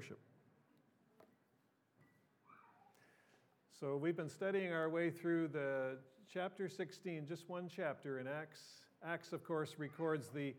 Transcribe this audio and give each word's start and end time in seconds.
worship. 0.00 0.20
So, 3.78 3.98
we've 3.98 4.16
been 4.16 4.30
studying 4.30 4.72
our 4.72 4.88
way 4.88 5.10
through 5.10 5.48
the 5.48 5.98
chapter 6.32 6.70
16, 6.70 7.26
just 7.28 7.50
one 7.50 7.68
chapter 7.68 8.18
in 8.18 8.26
Acts. 8.26 8.60
Acts, 9.04 9.34
of 9.34 9.44
course, 9.44 9.74
records 9.76 10.28
the, 10.28 10.54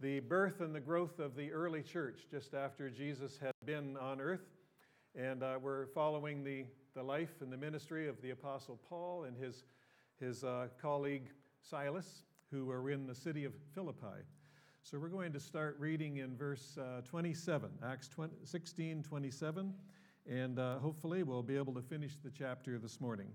the 0.00 0.20
birth 0.20 0.62
and 0.62 0.74
the 0.74 0.80
growth 0.80 1.18
of 1.18 1.36
the 1.36 1.52
early 1.52 1.82
church 1.82 2.20
just 2.30 2.54
after 2.54 2.88
Jesus 2.88 3.36
had 3.36 3.52
been 3.66 3.98
on 3.98 4.18
earth. 4.18 4.46
And 5.14 5.42
uh, 5.42 5.58
we're 5.60 5.88
following 5.88 6.42
the, 6.42 6.64
the 6.94 7.02
life 7.02 7.42
and 7.42 7.52
the 7.52 7.58
ministry 7.58 8.08
of 8.08 8.22
the 8.22 8.30
Apostle 8.30 8.80
Paul 8.88 9.24
and 9.24 9.36
his, 9.36 9.64
his 10.18 10.42
uh, 10.42 10.68
colleague 10.80 11.28
Silas, 11.60 12.22
who 12.50 12.64
were 12.64 12.90
in 12.90 13.06
the 13.06 13.14
city 13.14 13.44
of 13.44 13.52
Philippi. 13.74 14.24
So 14.88 15.00
we're 15.00 15.08
going 15.08 15.32
to 15.32 15.40
start 15.40 15.74
reading 15.80 16.18
in 16.18 16.36
verse 16.36 16.78
uh, 16.80 17.00
27, 17.00 17.70
Acts 17.84 18.06
20, 18.06 18.32
16 18.44 19.02
27, 19.02 19.74
and 20.30 20.60
uh, 20.60 20.78
hopefully 20.78 21.24
we'll 21.24 21.42
be 21.42 21.56
able 21.56 21.74
to 21.74 21.82
finish 21.82 22.12
the 22.22 22.30
chapter 22.30 22.78
this 22.78 23.00
morning. 23.00 23.26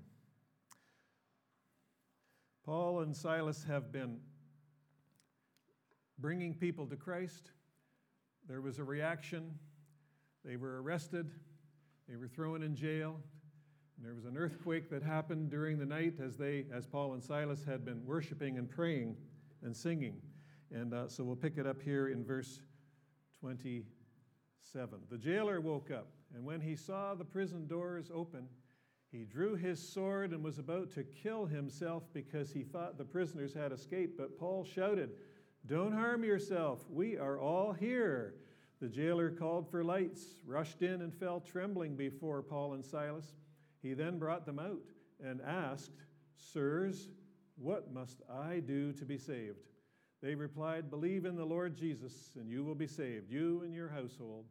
Paul 2.63 3.01
and 3.01 3.13
Silas 3.13 3.65
have 3.67 3.91
been 3.91 4.19
bringing 6.19 6.53
people 6.53 6.87
to 6.87 6.95
Christ. 6.95 7.51
There 8.47 8.61
was 8.61 8.79
a 8.79 8.85
reaction. 8.85 9.53
They 10.45 10.55
were 10.55 10.81
arrested. 10.81 11.31
They 12.07 12.15
were 12.15 12.29
thrown 12.29 12.63
in 12.63 12.77
jail. 12.77 13.19
And 13.97 14.05
there 14.05 14.15
was 14.15 14.23
an 14.23 14.37
earthquake 14.37 14.89
that 14.89 15.03
happened 15.03 15.49
during 15.49 15.79
the 15.79 15.85
night 15.85 16.13
as 16.25 16.37
they, 16.37 16.63
as 16.73 16.87
Paul 16.87 17.11
and 17.11 17.21
Silas 17.21 17.65
had 17.65 17.83
been 17.83 18.05
worshiping 18.05 18.57
and 18.57 18.69
praying 18.69 19.17
and 19.63 19.75
singing. 19.75 20.21
And 20.73 20.93
uh, 20.93 21.07
so 21.09 21.23
we'll 21.23 21.35
pick 21.35 21.57
it 21.57 21.67
up 21.67 21.81
here 21.81 22.07
in 22.07 22.23
verse 22.23 22.61
27. 23.41 24.99
The 25.09 25.17
jailer 25.17 25.59
woke 25.59 25.91
up, 25.91 26.07
and 26.33 26.45
when 26.45 26.61
he 26.61 26.75
saw 26.75 27.13
the 27.13 27.25
prison 27.25 27.67
doors 27.67 28.09
open, 28.13 28.47
he 29.11 29.25
drew 29.25 29.55
his 29.55 29.85
sword 29.85 30.31
and 30.31 30.41
was 30.41 30.57
about 30.57 30.91
to 30.91 31.03
kill 31.03 31.45
himself 31.45 32.03
because 32.13 32.53
he 32.53 32.63
thought 32.63 32.97
the 32.97 33.03
prisoners 33.03 33.53
had 33.53 33.73
escaped. 33.73 34.17
But 34.17 34.39
Paul 34.39 34.63
shouted, 34.63 35.09
Don't 35.65 35.91
harm 35.91 36.23
yourself. 36.23 36.85
We 36.89 37.17
are 37.17 37.37
all 37.37 37.73
here. 37.73 38.35
The 38.79 38.87
jailer 38.87 39.29
called 39.29 39.69
for 39.69 39.83
lights, 39.83 40.35
rushed 40.45 40.81
in, 40.81 41.01
and 41.01 41.13
fell 41.13 41.41
trembling 41.41 41.97
before 41.97 42.41
Paul 42.41 42.73
and 42.73 42.85
Silas. 42.85 43.35
He 43.81 43.93
then 43.93 44.17
brought 44.17 44.45
them 44.45 44.59
out 44.59 44.81
and 45.23 45.41
asked, 45.41 46.05
Sirs, 46.37 47.09
what 47.57 47.93
must 47.93 48.21
I 48.31 48.59
do 48.59 48.93
to 48.93 49.05
be 49.05 49.17
saved? 49.17 49.70
They 50.21 50.35
replied, 50.35 50.89
Believe 50.89 51.25
in 51.25 51.35
the 51.35 51.45
Lord 51.45 51.75
Jesus, 51.75 52.31
and 52.39 52.49
you 52.49 52.63
will 52.63 52.75
be 52.75 52.87
saved, 52.87 53.31
you 53.31 53.61
and 53.63 53.73
your 53.73 53.89
household. 53.89 54.45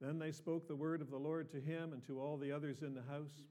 Then 0.00 0.18
they 0.18 0.32
spoke 0.32 0.66
the 0.66 0.74
word 0.74 1.00
of 1.00 1.10
the 1.10 1.16
Lord 1.16 1.50
to 1.52 1.60
him 1.60 1.92
and 1.92 2.04
to 2.06 2.20
all 2.20 2.36
the 2.36 2.50
others 2.50 2.82
in 2.82 2.94
the 2.94 3.02
house. 3.02 3.44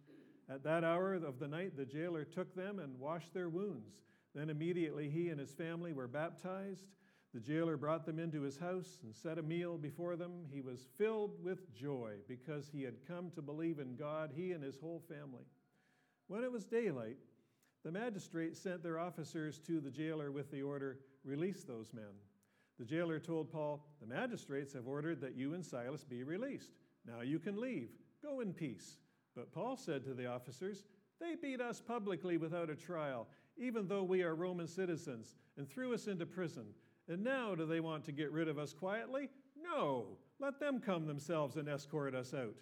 At 0.49 0.63
that 0.65 0.83
hour 0.83 1.13
of 1.13 1.39
the 1.39 1.47
night, 1.47 1.77
the 1.77 1.85
jailer 1.85 2.25
took 2.25 2.53
them 2.53 2.79
and 2.79 2.99
washed 2.99 3.33
their 3.33 3.47
wounds. 3.47 3.93
Then 4.35 4.49
immediately 4.49 5.09
he 5.09 5.29
and 5.29 5.39
his 5.39 5.53
family 5.53 5.93
were 5.93 6.09
baptized. 6.09 6.87
The 7.33 7.39
jailer 7.39 7.77
brought 7.77 8.05
them 8.05 8.19
into 8.19 8.41
his 8.41 8.57
house 8.57 8.99
and 9.03 9.15
set 9.15 9.37
a 9.37 9.43
meal 9.43 9.77
before 9.77 10.17
them. 10.17 10.45
He 10.51 10.59
was 10.59 10.87
filled 10.97 11.41
with 11.41 11.73
joy 11.73 12.15
because 12.27 12.69
he 12.69 12.83
had 12.83 13.07
come 13.07 13.31
to 13.31 13.41
believe 13.41 13.79
in 13.79 13.95
God, 13.95 14.31
he 14.35 14.51
and 14.51 14.61
his 14.61 14.77
whole 14.77 15.01
family. 15.07 15.45
When 16.27 16.43
it 16.43 16.51
was 16.51 16.65
daylight, 16.65 17.17
the 17.85 17.91
magistrates 17.91 18.59
sent 18.59 18.83
their 18.83 18.99
officers 18.99 19.57
to 19.59 19.79
the 19.79 19.89
jailer 19.89 20.31
with 20.31 20.51
the 20.51 20.61
order 20.61 20.99
release 21.23 21.63
those 21.63 21.93
men. 21.93 22.13
The 22.79 22.85
jailer 22.85 23.19
told 23.19 23.51
Paul, 23.51 23.85
The 23.99 24.07
magistrates 24.07 24.73
have 24.73 24.87
ordered 24.87 25.21
that 25.21 25.35
you 25.35 25.53
and 25.53 25.65
Silas 25.65 26.03
be 26.03 26.23
released. 26.23 26.71
Now 27.05 27.21
you 27.21 27.39
can 27.39 27.59
leave. 27.59 27.89
Go 28.23 28.39
in 28.39 28.53
peace. 28.53 28.97
But 29.35 29.51
Paul 29.51 29.77
said 29.77 30.03
to 30.05 30.13
the 30.13 30.27
officers, 30.27 30.85
They 31.19 31.35
beat 31.35 31.61
us 31.61 31.79
publicly 31.79 32.37
without 32.37 32.69
a 32.69 32.75
trial, 32.75 33.27
even 33.57 33.87
though 33.87 34.03
we 34.03 34.23
are 34.23 34.35
Roman 34.35 34.67
citizens, 34.67 35.35
and 35.57 35.69
threw 35.69 35.93
us 35.93 36.07
into 36.07 36.25
prison. 36.25 36.65
And 37.07 37.23
now 37.23 37.55
do 37.55 37.65
they 37.65 37.79
want 37.79 38.03
to 38.05 38.11
get 38.11 38.31
rid 38.31 38.47
of 38.47 38.57
us 38.57 38.73
quietly? 38.73 39.29
No. 39.61 40.17
Let 40.39 40.59
them 40.59 40.79
come 40.79 41.05
themselves 41.05 41.57
and 41.57 41.69
escort 41.69 42.15
us 42.15 42.33
out. 42.33 42.55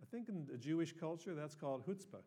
I 0.00 0.06
think 0.10 0.28
in 0.28 0.46
the 0.50 0.58
Jewish 0.58 0.92
culture 0.92 1.34
that's 1.34 1.54
called 1.54 1.86
chutzpah. 1.86 2.22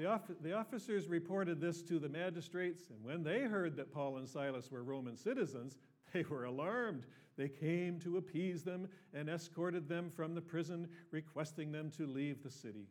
The, 0.00 0.20
the 0.40 0.52
officers 0.52 1.08
reported 1.08 1.60
this 1.60 1.82
to 1.82 1.98
the 1.98 2.08
magistrates, 2.08 2.90
and 2.90 3.04
when 3.04 3.22
they 3.22 3.42
heard 3.42 3.76
that 3.76 3.92
Paul 3.92 4.16
and 4.16 4.28
Silas 4.28 4.70
were 4.70 4.82
Roman 4.82 5.16
citizens, 5.16 5.76
they 6.12 6.22
were 6.22 6.44
alarmed. 6.44 7.06
They 7.36 7.48
came 7.48 7.98
to 8.00 8.16
appease 8.16 8.62
them 8.62 8.88
and 9.14 9.28
escorted 9.28 9.88
them 9.88 10.10
from 10.10 10.34
the 10.34 10.40
prison, 10.40 10.88
requesting 11.10 11.72
them 11.72 11.90
to 11.96 12.06
leave 12.06 12.42
the 12.42 12.50
city. 12.50 12.88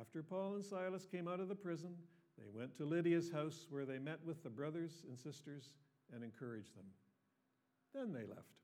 After 0.00 0.22
Paul 0.22 0.54
and 0.54 0.64
Silas 0.64 1.06
came 1.06 1.28
out 1.28 1.40
of 1.40 1.48
the 1.48 1.54
prison, 1.54 1.94
they 2.38 2.48
went 2.52 2.76
to 2.76 2.84
Lydia's 2.84 3.30
house 3.30 3.66
where 3.70 3.84
they 3.84 3.98
met 3.98 4.18
with 4.24 4.42
the 4.42 4.50
brothers 4.50 5.04
and 5.08 5.18
sisters 5.18 5.70
and 6.12 6.24
encouraged 6.24 6.76
them. 6.76 6.86
Then 7.94 8.12
they 8.12 8.26
left. 8.26 8.54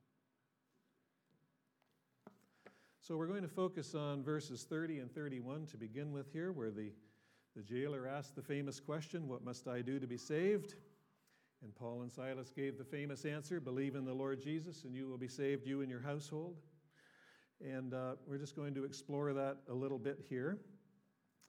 So 3.01 3.17
we're 3.17 3.27
going 3.27 3.43
to 3.43 3.49
focus 3.49 3.95
on 3.95 4.23
verses 4.23 4.65
30 4.65 5.01
and 5.01 5.13
31 5.13 5.67
to 5.67 5.77
begin 5.77 6.13
with 6.13 6.33
here, 6.33 6.53
where 6.53 6.71
the, 6.71 6.93
the 7.57 7.63
jailer 7.63 8.07
asked 8.07 8.37
the 8.37 8.43
famous 8.43 8.79
question, 8.81 9.29
What 9.29 9.45
must 9.45 9.67
I 9.67 9.83
do 9.83 9.99
to 9.99 10.07
be 10.07 10.17
saved? 10.17 10.75
And 11.63 11.75
Paul 11.75 12.03
and 12.03 12.11
Silas 12.11 12.51
gave 12.51 12.79
the 12.79 12.85
famous 12.85 13.25
answer 13.25 13.61
Believe 13.61 13.95
in 13.95 14.05
the 14.05 14.15
Lord 14.15 14.41
Jesus, 14.41 14.85
and 14.85 14.95
you 14.95 15.09
will 15.09 15.19
be 15.19 15.29
saved, 15.29 15.67
you 15.67 15.83
and 15.83 15.91
your 15.91 16.01
household. 16.01 16.57
And 17.61 17.93
uh, 17.93 18.15
we're 18.27 18.39
just 18.39 18.57
going 18.57 18.75
to 18.75 18.85
explore 18.85 19.33
that 19.35 19.59
a 19.69 19.75
little 19.75 19.99
bit 19.99 20.25
here. 20.29 20.59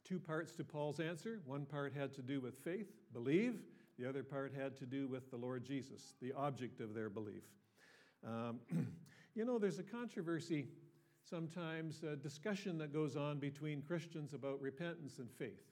Two 0.03 0.19
parts 0.19 0.55
to 0.55 0.63
Paul's 0.63 0.99
answer. 0.99 1.39
One 1.45 1.65
part 1.65 1.93
had 1.93 2.13
to 2.15 2.21
do 2.21 2.41
with 2.41 2.57
faith, 2.57 2.91
believe, 3.13 3.61
the 3.97 4.09
other 4.09 4.23
part 4.23 4.51
had 4.57 4.75
to 4.77 4.85
do 4.85 5.07
with 5.07 5.29
the 5.29 5.37
Lord 5.37 5.63
Jesus, 5.63 6.15
the 6.21 6.33
object 6.33 6.81
of 6.81 6.93
their 6.93 7.09
belief. 7.09 7.43
Um, 8.27 8.59
you 9.35 9.45
know, 9.45 9.59
there's 9.59 9.79
a 9.79 9.83
controversy, 9.83 10.67
sometimes 11.23 12.03
a 12.03 12.15
discussion 12.15 12.77
that 12.79 12.91
goes 12.91 13.15
on 13.15 13.39
between 13.39 13.81
Christians 13.81 14.33
about 14.33 14.59
repentance 14.59 15.19
and 15.19 15.29
faith. 15.31 15.70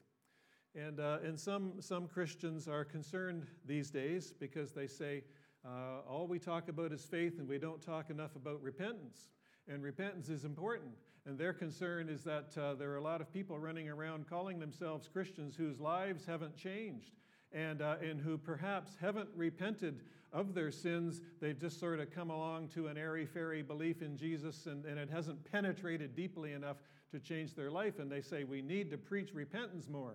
And, 0.74 1.00
uh, 1.00 1.18
and 1.24 1.38
some, 1.38 1.74
some 1.80 2.06
Christians 2.06 2.68
are 2.68 2.84
concerned 2.84 3.46
these 3.66 3.90
days 3.90 4.32
because 4.38 4.72
they 4.72 4.86
say, 4.86 5.24
uh, 5.64 6.00
all 6.08 6.26
we 6.26 6.38
talk 6.38 6.68
about 6.68 6.92
is 6.92 7.04
faith 7.04 7.38
and 7.38 7.48
we 7.48 7.58
don't 7.58 7.82
talk 7.82 8.08
enough 8.08 8.36
about 8.36 8.62
repentance. 8.62 9.30
And 9.68 9.82
repentance 9.82 10.28
is 10.28 10.44
important. 10.44 10.92
And 11.26 11.38
their 11.38 11.52
concern 11.52 12.08
is 12.08 12.24
that 12.24 12.56
uh, 12.56 12.74
there 12.74 12.90
are 12.92 12.96
a 12.96 13.02
lot 13.02 13.20
of 13.20 13.32
people 13.32 13.58
running 13.58 13.88
around 13.88 14.28
calling 14.28 14.58
themselves 14.58 15.08
Christians 15.08 15.54
whose 15.54 15.78
lives 15.80 16.24
haven't 16.24 16.56
changed 16.56 17.12
and, 17.52 17.82
uh, 17.82 17.96
and 18.00 18.20
who 18.20 18.38
perhaps 18.38 18.96
haven't 19.00 19.28
repented 19.34 20.02
of 20.32 20.54
their 20.54 20.70
sins. 20.70 21.20
They've 21.40 21.58
just 21.58 21.78
sort 21.78 22.00
of 22.00 22.10
come 22.10 22.30
along 22.30 22.68
to 22.68 22.86
an 22.86 22.96
airy 22.96 23.26
fairy 23.26 23.62
belief 23.62 24.02
in 24.02 24.16
Jesus 24.16 24.66
and, 24.66 24.84
and 24.86 24.98
it 24.98 25.10
hasn't 25.10 25.44
penetrated 25.50 26.14
deeply 26.14 26.52
enough 26.52 26.76
to 27.10 27.18
change 27.18 27.54
their 27.54 27.70
life. 27.70 27.98
And 27.98 28.10
they 28.10 28.22
say, 28.22 28.44
we 28.44 28.62
need 28.62 28.90
to 28.92 28.96
preach 28.96 29.34
repentance 29.34 29.88
more. 29.88 30.14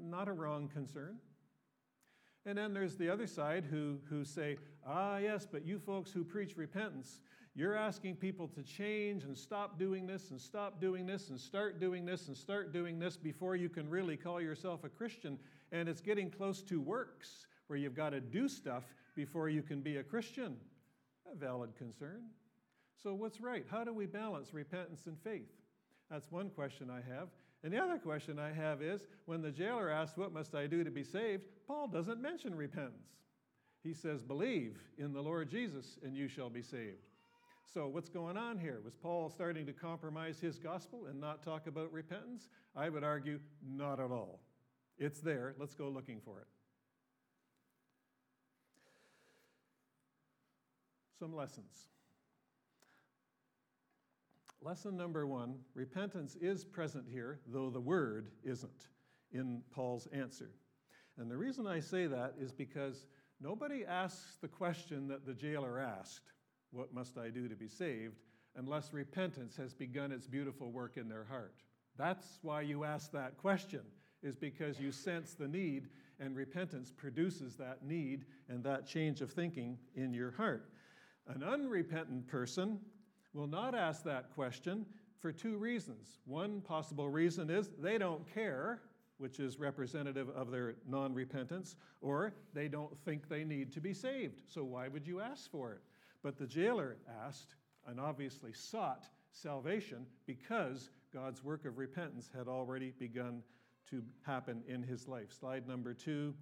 Not 0.00 0.28
a 0.28 0.32
wrong 0.32 0.68
concern. 0.68 1.16
And 2.46 2.56
then 2.56 2.72
there's 2.72 2.96
the 2.96 3.10
other 3.10 3.26
side 3.26 3.64
who, 3.64 3.98
who 4.08 4.24
say, 4.24 4.56
ah, 4.86 5.18
yes, 5.18 5.46
but 5.50 5.66
you 5.66 5.78
folks 5.78 6.10
who 6.10 6.24
preach 6.24 6.56
repentance, 6.56 7.20
you're 7.54 7.76
asking 7.76 8.16
people 8.16 8.48
to 8.48 8.62
change 8.62 9.24
and 9.24 9.36
stop 9.36 9.78
doing 9.78 10.06
this 10.06 10.30
and 10.30 10.40
stop 10.40 10.80
doing 10.80 11.06
this 11.06 11.28
and 11.28 11.38
start 11.38 11.80
doing 11.80 12.06
this 12.06 12.28
and 12.28 12.36
start 12.36 12.72
doing 12.72 12.98
this 12.98 13.16
before 13.16 13.56
you 13.56 13.68
can 13.68 13.90
really 13.90 14.16
call 14.16 14.40
yourself 14.40 14.84
a 14.84 14.88
Christian. 14.88 15.38
And 15.72 15.88
it's 15.88 16.00
getting 16.00 16.30
close 16.30 16.62
to 16.62 16.80
works 16.80 17.46
where 17.66 17.78
you've 17.78 17.96
got 17.96 18.10
to 18.10 18.20
do 18.20 18.48
stuff 18.48 18.84
before 19.14 19.48
you 19.48 19.62
can 19.62 19.80
be 19.80 19.96
a 19.96 20.02
Christian. 20.02 20.56
A 21.30 21.36
valid 21.36 21.74
concern. 21.76 22.22
So, 23.02 23.12
what's 23.12 23.40
right? 23.40 23.66
How 23.70 23.84
do 23.84 23.92
we 23.92 24.06
balance 24.06 24.54
repentance 24.54 25.06
and 25.06 25.18
faith? 25.20 25.50
That's 26.10 26.30
one 26.30 26.50
question 26.50 26.90
I 26.90 27.02
have. 27.12 27.28
And 27.64 27.72
the 27.72 27.82
other 27.82 27.98
question 27.98 28.38
I 28.38 28.52
have 28.52 28.82
is 28.82 29.06
when 29.26 29.42
the 29.42 29.50
jailer 29.50 29.90
asks, 29.90 30.16
What 30.16 30.32
must 30.32 30.54
I 30.54 30.66
do 30.66 30.84
to 30.84 30.90
be 30.90 31.02
saved? 31.02 31.44
Paul 31.66 31.88
doesn't 31.88 32.22
mention 32.22 32.54
repentance. 32.54 33.08
He 33.82 33.92
says, 33.92 34.22
Believe 34.22 34.78
in 34.96 35.12
the 35.12 35.22
Lord 35.22 35.50
Jesus, 35.50 35.98
and 36.04 36.16
you 36.16 36.28
shall 36.28 36.50
be 36.50 36.62
saved. 36.62 37.06
So, 37.72 37.86
what's 37.86 38.08
going 38.08 38.36
on 38.36 38.58
here? 38.58 38.80
Was 38.84 38.94
Paul 38.94 39.28
starting 39.28 39.66
to 39.66 39.72
compromise 39.72 40.40
his 40.40 40.58
gospel 40.58 41.06
and 41.06 41.20
not 41.20 41.42
talk 41.42 41.66
about 41.66 41.92
repentance? 41.92 42.48
I 42.74 42.88
would 42.88 43.04
argue, 43.04 43.40
not 43.66 44.00
at 44.00 44.10
all. 44.10 44.40
It's 44.98 45.20
there. 45.20 45.54
Let's 45.58 45.74
go 45.74 45.88
looking 45.88 46.20
for 46.24 46.40
it. 46.40 46.46
Some 51.18 51.34
lessons. 51.34 51.88
Lesson 54.68 54.98
number 54.98 55.26
one 55.26 55.54
repentance 55.72 56.36
is 56.42 56.62
present 56.62 57.06
here, 57.10 57.40
though 57.46 57.70
the 57.70 57.80
word 57.80 58.32
isn't 58.44 58.88
in 59.32 59.62
Paul's 59.70 60.06
answer. 60.12 60.50
And 61.16 61.30
the 61.30 61.38
reason 61.38 61.66
I 61.66 61.80
say 61.80 62.06
that 62.06 62.34
is 62.38 62.52
because 62.52 63.06
nobody 63.40 63.86
asks 63.86 64.36
the 64.42 64.46
question 64.46 65.08
that 65.08 65.24
the 65.24 65.32
jailer 65.32 65.78
asked 65.78 66.34
What 66.70 66.92
must 66.92 67.16
I 67.16 67.30
do 67.30 67.48
to 67.48 67.56
be 67.56 67.66
saved? 67.66 68.20
unless 68.56 68.92
repentance 68.92 69.56
has 69.56 69.72
begun 69.72 70.12
its 70.12 70.26
beautiful 70.26 70.70
work 70.70 70.98
in 70.98 71.08
their 71.08 71.24
heart. 71.24 71.54
That's 71.96 72.38
why 72.42 72.60
you 72.60 72.84
ask 72.84 73.10
that 73.12 73.38
question, 73.38 73.80
is 74.22 74.36
because 74.36 74.78
you 74.78 74.92
sense 74.92 75.32
the 75.32 75.48
need, 75.48 75.88
and 76.20 76.36
repentance 76.36 76.92
produces 76.94 77.56
that 77.56 77.86
need 77.86 78.26
and 78.50 78.62
that 78.64 78.86
change 78.86 79.22
of 79.22 79.32
thinking 79.32 79.78
in 79.94 80.12
your 80.12 80.32
heart. 80.32 80.68
An 81.26 81.42
unrepentant 81.42 82.26
person 82.26 82.80
will 83.38 83.46
not 83.46 83.72
ask 83.72 84.02
that 84.02 84.34
question 84.34 84.84
for 85.20 85.30
two 85.30 85.56
reasons. 85.56 86.18
One 86.26 86.60
possible 86.60 87.08
reason 87.08 87.50
is 87.50 87.70
they 87.78 87.96
don't 87.96 88.26
care, 88.34 88.82
which 89.18 89.38
is 89.38 89.60
representative 89.60 90.28
of 90.30 90.50
their 90.50 90.74
non 90.88 91.14
repentance, 91.14 91.76
or 92.00 92.34
they 92.52 92.66
don't 92.66 92.98
think 93.04 93.28
they 93.28 93.44
need 93.44 93.72
to 93.72 93.80
be 93.80 93.94
saved. 93.94 94.42
So 94.52 94.64
why 94.64 94.88
would 94.88 95.06
you 95.06 95.20
ask 95.20 95.48
for 95.52 95.70
it? 95.70 95.80
But 96.20 96.36
the 96.36 96.48
jailer 96.48 96.96
asked 97.24 97.54
and 97.86 98.00
obviously 98.00 98.52
sought 98.52 99.04
salvation 99.30 100.04
because 100.26 100.90
God's 101.14 101.44
work 101.44 101.64
of 101.64 101.78
repentance 101.78 102.28
had 102.36 102.48
already 102.48 102.92
begun 102.98 103.44
to 103.90 104.02
happen 104.22 104.62
in 104.66 104.82
his 104.82 105.06
life. 105.06 105.32
Slide 105.32 105.68
number 105.68 105.94
two, 105.94 106.34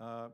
uh, 0.00 0.28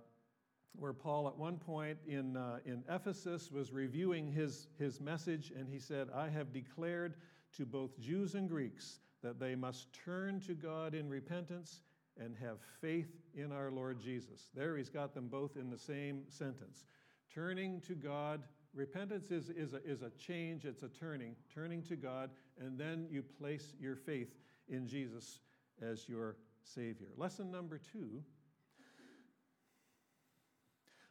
where 0.78 0.92
Paul 0.92 1.28
at 1.28 1.36
one 1.36 1.56
point 1.56 1.98
in, 2.06 2.36
uh, 2.36 2.58
in 2.64 2.82
Ephesus 2.88 3.50
was 3.50 3.72
reviewing 3.72 4.30
his, 4.30 4.68
his 4.78 5.00
message, 5.00 5.52
and 5.56 5.68
he 5.68 5.78
said, 5.78 6.08
I 6.14 6.28
have 6.28 6.52
declared 6.52 7.14
to 7.56 7.66
both 7.66 7.98
Jews 7.98 8.34
and 8.34 8.48
Greeks 8.48 9.00
that 9.22 9.40
they 9.40 9.54
must 9.54 9.92
turn 9.92 10.40
to 10.42 10.54
God 10.54 10.94
in 10.94 11.08
repentance 11.08 11.80
and 12.18 12.34
have 12.36 12.58
faith 12.80 13.10
in 13.34 13.52
our 13.52 13.70
Lord 13.70 14.00
Jesus. 14.00 14.50
There 14.54 14.76
he's 14.76 14.90
got 14.90 15.14
them 15.14 15.28
both 15.28 15.56
in 15.56 15.70
the 15.70 15.78
same 15.78 16.22
sentence. 16.28 16.84
Turning 17.32 17.80
to 17.82 17.94
God 17.94 18.42
Repentance 18.76 19.30
is, 19.30 19.48
is, 19.48 19.72
a, 19.72 19.82
is 19.90 20.02
a 20.02 20.10
change, 20.10 20.66
it's 20.66 20.82
a 20.82 20.88
turning, 20.88 21.34
turning 21.52 21.82
to 21.84 21.96
God, 21.96 22.28
and 22.60 22.78
then 22.78 23.06
you 23.10 23.22
place 23.22 23.72
your 23.80 23.96
faith 23.96 24.36
in 24.68 24.86
Jesus 24.86 25.40
as 25.80 26.06
your 26.10 26.36
Savior. 26.62 27.08
Lesson 27.16 27.50
number 27.50 27.78
two 27.78 28.22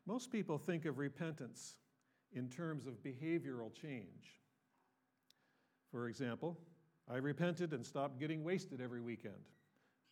most 0.06 0.32
people 0.32 0.58
think 0.58 0.86
of 0.86 0.98
repentance 0.98 1.76
in 2.34 2.50
terms 2.50 2.86
of 2.86 3.04
behavioral 3.04 3.74
change. 3.74 4.42
For 5.92 6.08
example, 6.08 6.58
I 7.10 7.18
repented 7.18 7.74
and 7.74 7.86
stopped 7.86 8.20
getting 8.20 8.44
wasted 8.44 8.82
every 8.82 9.02
weekend. 9.02 9.34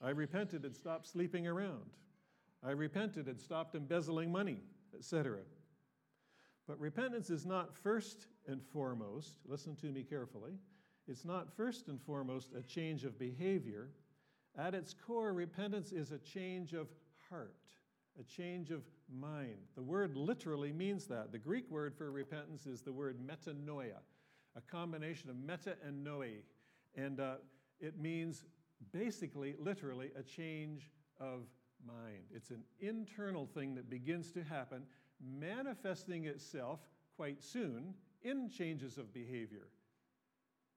I 0.01 0.09
repented 0.09 0.63
and 0.63 0.75
stopped 0.75 1.07
sleeping 1.07 1.47
around. 1.47 1.91
I 2.65 2.71
repented 2.71 3.27
and 3.27 3.39
stopped 3.39 3.75
embezzling 3.75 4.31
money, 4.31 4.61
etc. 4.97 5.39
But 6.67 6.79
repentance 6.79 7.29
is 7.29 7.45
not 7.45 7.75
first 7.75 8.27
and 8.47 8.61
foremost, 8.61 9.39
listen 9.45 9.75
to 9.77 9.87
me 9.87 10.03
carefully, 10.03 10.53
it's 11.07 11.25
not 11.25 11.55
first 11.55 11.89
and 11.89 12.01
foremost 12.01 12.53
a 12.53 12.61
change 12.61 13.03
of 13.03 13.19
behavior. 13.19 13.89
At 14.57 14.73
its 14.73 14.93
core, 14.93 15.33
repentance 15.33 15.91
is 15.91 16.11
a 16.11 16.19
change 16.19 16.73
of 16.73 16.87
heart, 17.29 17.55
a 18.19 18.23
change 18.23 18.71
of 18.71 18.83
mind. 19.11 19.57
The 19.75 19.83
word 19.83 20.15
literally 20.15 20.71
means 20.71 21.05
that. 21.07 21.31
The 21.31 21.39
Greek 21.39 21.69
word 21.69 21.95
for 21.95 22.11
repentance 22.11 22.65
is 22.65 22.81
the 22.81 22.93
word 22.93 23.17
metanoia, 23.19 23.99
a 24.55 24.61
combination 24.61 25.29
of 25.29 25.35
meta 25.37 25.75
and 25.85 26.03
noe. 26.03 26.23
And 26.95 27.19
uh, 27.19 27.35
it 27.79 27.99
means 27.99 28.43
basically, 28.91 29.55
literally, 29.59 30.11
a 30.17 30.23
change 30.23 30.89
of 31.19 31.47
mind. 31.85 32.23
It's 32.33 32.51
an 32.51 32.63
internal 32.79 33.45
thing 33.45 33.75
that 33.75 33.89
begins 33.89 34.31
to 34.31 34.43
happen 34.43 34.83
manifesting 35.39 36.25
itself 36.25 36.79
quite 37.15 37.41
soon 37.41 37.93
in 38.23 38.49
changes 38.49 38.97
of 38.97 39.13
behavior. 39.13 39.67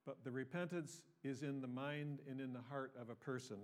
But 0.05 0.23
the 0.25 0.31
repentance 0.31 1.03
is 1.25 1.43
in 1.43 1.61
the 1.61 1.69
mind 1.69 2.21
and 2.31 2.41
in 2.41 2.53
the 2.53 2.61
heart 2.71 2.93
of 3.01 3.11
a 3.11 3.15
person 3.15 3.57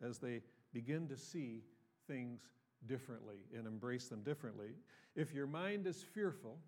as 0.00 0.18
they 0.18 0.42
begin 0.72 1.08
to 1.08 1.16
see 1.16 1.64
things 2.06 2.40
differently 2.86 3.38
and 3.56 3.66
embrace 3.66 4.08
them 4.08 4.22
differently. 4.22 4.70
If 5.14 5.34
your 5.34 5.46
mind 5.46 5.86
is 5.86 6.02
fearful, 6.02 6.58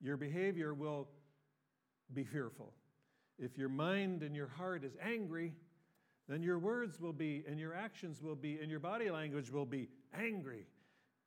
your 0.00 0.16
behavior 0.16 0.74
will 0.74 1.08
be 2.12 2.24
fearful. 2.24 2.72
If 3.38 3.56
your 3.56 3.68
mind 3.68 4.22
and 4.22 4.34
your 4.34 4.48
heart 4.48 4.84
is 4.84 4.96
angry, 5.02 5.54
then 6.28 6.42
your 6.42 6.58
words 6.58 7.00
will 7.00 7.12
be, 7.12 7.44
and 7.48 7.58
your 7.58 7.74
actions 7.74 8.22
will 8.22 8.36
be, 8.36 8.58
and 8.60 8.70
your 8.70 8.80
body 8.80 9.10
language 9.10 9.50
will 9.50 9.66
be 9.66 9.88
angry 10.14 10.66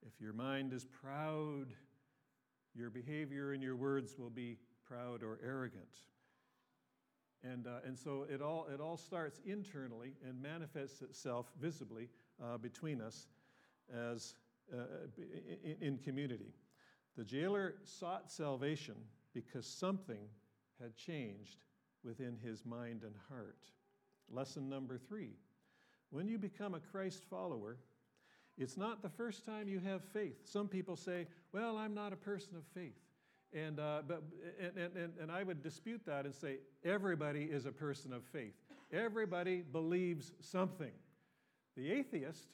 if 0.05 0.19
your 0.19 0.33
mind 0.33 0.73
is 0.73 0.85
proud, 0.85 1.67
your 2.75 2.89
behavior 2.89 3.53
and 3.53 3.63
your 3.63 3.75
words 3.75 4.17
will 4.17 4.29
be 4.29 4.57
proud 4.85 5.23
or 5.23 5.39
arrogant. 5.45 5.99
And, 7.43 7.67
uh, 7.67 7.79
and 7.85 7.97
so 7.97 8.25
it 8.29 8.41
all, 8.41 8.67
it 8.73 8.79
all 8.79 8.97
starts 8.97 9.39
internally 9.45 10.13
and 10.27 10.41
manifests 10.41 11.01
itself 11.01 11.51
visibly 11.59 12.09
uh, 12.43 12.57
between 12.57 13.01
us 13.01 13.27
as 13.91 14.35
uh, 14.71 14.77
in, 15.63 15.75
in 15.87 15.97
community. 15.97 16.53
The 17.17 17.23
jailer 17.23 17.75
sought 17.83 18.31
salvation 18.31 18.95
because 19.33 19.65
something 19.65 20.27
had 20.81 20.95
changed 20.95 21.65
within 22.03 22.37
his 22.43 22.65
mind 22.65 23.03
and 23.03 23.13
heart. 23.29 23.65
Lesson 24.29 24.69
number 24.69 24.97
three 24.97 25.35
when 26.13 26.27
you 26.27 26.37
become 26.37 26.75
a 26.75 26.79
Christ 26.79 27.23
follower, 27.27 27.77
it's 28.55 28.77
not 28.77 29.01
the 29.01 29.09
first 29.09 29.45
time 29.45 29.67
you 29.67 29.79
have 29.79 30.03
faith. 30.13 30.35
Some 30.43 30.67
people 30.67 30.95
say, 30.95 31.25
well, 31.51 31.75
I'm 31.75 31.95
not 31.95 32.13
a 32.13 32.15
person 32.15 32.55
of 32.55 32.63
faith. 32.71 32.99
And, 33.51 33.79
uh, 33.79 34.03
but, 34.07 34.21
and, 34.59 34.95
and, 34.95 35.13
and 35.19 35.31
I 35.31 35.41
would 35.41 35.63
dispute 35.63 36.01
that 36.05 36.25
and 36.25 36.33
say, 36.33 36.57
everybody 36.85 37.45
is 37.45 37.65
a 37.65 37.71
person 37.71 38.13
of 38.13 38.23
faith. 38.25 38.53
Everybody 38.91 39.61
believes 39.61 40.33
something. 40.39 40.91
The 41.75 41.91
atheist 41.91 42.49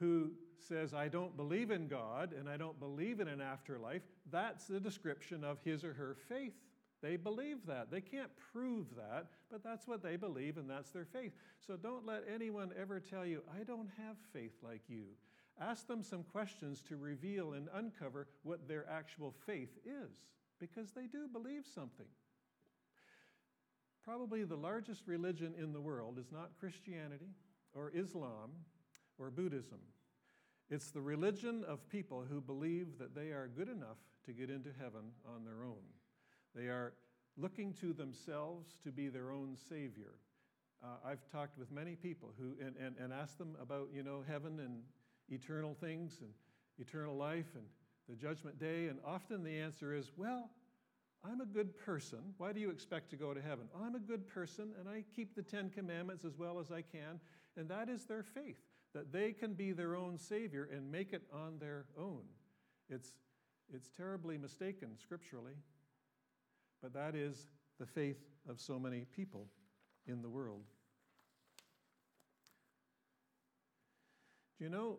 who 0.00 0.32
says, 0.60 0.94
I 0.94 1.08
don't 1.08 1.36
believe 1.36 1.70
in 1.70 1.88
God 1.88 2.32
and 2.32 2.48
I 2.48 2.56
don't 2.56 2.78
believe 2.78 3.20
in 3.20 3.28
an 3.28 3.40
afterlife, 3.40 4.02
that's 4.30 4.66
the 4.66 4.80
description 4.80 5.44
of 5.44 5.58
his 5.64 5.84
or 5.84 5.92
her 5.94 6.16
faith. 6.28 6.54
They 7.00 7.16
believe 7.16 7.58
that. 7.66 7.90
They 7.90 8.00
can't 8.00 8.30
prove 8.52 8.86
that, 8.96 9.26
but 9.50 9.62
that's 9.62 9.86
what 9.86 10.02
they 10.02 10.16
believe 10.16 10.56
and 10.56 10.68
that's 10.68 10.90
their 10.90 11.04
faith. 11.04 11.32
So 11.64 11.76
don't 11.76 12.06
let 12.06 12.24
anyone 12.32 12.72
ever 12.80 12.98
tell 12.98 13.24
you, 13.24 13.42
I 13.58 13.62
don't 13.62 13.90
have 13.98 14.16
faith 14.32 14.54
like 14.62 14.82
you. 14.88 15.04
Ask 15.60 15.86
them 15.86 16.02
some 16.02 16.22
questions 16.22 16.82
to 16.88 16.96
reveal 16.96 17.52
and 17.52 17.68
uncover 17.74 18.28
what 18.42 18.68
their 18.68 18.86
actual 18.90 19.34
faith 19.46 19.76
is, 19.84 20.12
because 20.60 20.92
they 20.92 21.06
do 21.06 21.28
believe 21.32 21.64
something. 21.72 22.06
Probably 24.04 24.44
the 24.44 24.56
largest 24.56 25.06
religion 25.06 25.54
in 25.60 25.72
the 25.72 25.80
world 25.80 26.18
is 26.18 26.32
not 26.32 26.58
Christianity 26.58 27.30
or 27.74 27.92
Islam 27.94 28.50
or 29.18 29.30
Buddhism. 29.30 29.78
It's 30.70 30.90
the 30.90 31.00
religion 31.00 31.64
of 31.66 31.88
people 31.88 32.24
who 32.28 32.40
believe 32.40 32.98
that 32.98 33.14
they 33.14 33.28
are 33.28 33.48
good 33.56 33.68
enough 33.68 33.98
to 34.26 34.32
get 34.32 34.50
into 34.50 34.70
heaven 34.78 35.12
on 35.26 35.44
their 35.44 35.64
own. 35.64 35.82
They 36.54 36.66
are 36.66 36.92
looking 37.36 37.72
to 37.74 37.92
themselves 37.92 38.78
to 38.84 38.90
be 38.90 39.08
their 39.08 39.30
own 39.30 39.56
savior. 39.68 40.14
Uh, 40.82 40.96
I've 41.04 41.26
talked 41.30 41.58
with 41.58 41.70
many 41.70 41.96
people 41.96 42.34
who 42.38 42.54
and, 42.64 42.76
and, 42.76 42.96
and 42.98 43.12
asked 43.12 43.38
them 43.38 43.56
about, 43.60 43.88
you 43.92 44.02
know, 44.02 44.22
heaven 44.28 44.60
and 44.60 44.82
eternal 45.28 45.74
things 45.74 46.18
and 46.20 46.30
eternal 46.78 47.16
life 47.16 47.46
and 47.54 47.64
the 48.08 48.16
judgment 48.16 48.58
day? 48.58 48.86
And 48.86 48.98
often 49.04 49.42
the 49.42 49.58
answer 49.58 49.94
is, 49.94 50.10
well, 50.16 50.50
I'm 51.24 51.40
a 51.40 51.46
good 51.46 51.76
person. 51.76 52.18
Why 52.38 52.52
do 52.52 52.60
you 52.60 52.70
expect 52.70 53.10
to 53.10 53.16
go 53.16 53.34
to 53.34 53.42
heaven? 53.42 53.68
I'm 53.80 53.94
a 53.94 54.00
good 54.00 54.26
person 54.26 54.70
and 54.78 54.88
I 54.88 55.04
keep 55.14 55.34
the 55.34 55.42
Ten 55.42 55.70
Commandments 55.70 56.24
as 56.24 56.38
well 56.38 56.58
as 56.58 56.70
I 56.70 56.82
can. 56.82 57.20
And 57.56 57.68
that 57.68 57.88
is 57.88 58.04
their 58.04 58.22
faith, 58.22 58.60
that 58.94 59.12
they 59.12 59.32
can 59.32 59.54
be 59.54 59.72
their 59.72 59.96
own 59.96 60.18
Savior 60.18 60.68
and 60.72 60.90
make 60.90 61.12
it 61.12 61.22
on 61.32 61.58
their 61.58 61.86
own. 61.98 62.22
It's, 62.88 63.14
it's 63.72 63.90
terribly 63.90 64.38
mistaken 64.38 64.96
scripturally, 64.96 65.54
but 66.82 66.92
that 66.94 67.14
is 67.14 67.46
the 67.78 67.86
faith 67.86 68.24
of 68.48 68.60
so 68.60 68.78
many 68.78 69.04
people 69.14 69.46
in 70.06 70.22
the 70.22 70.28
world. 70.28 70.62
Do 74.58 74.64
you 74.64 74.70
know 74.70 74.98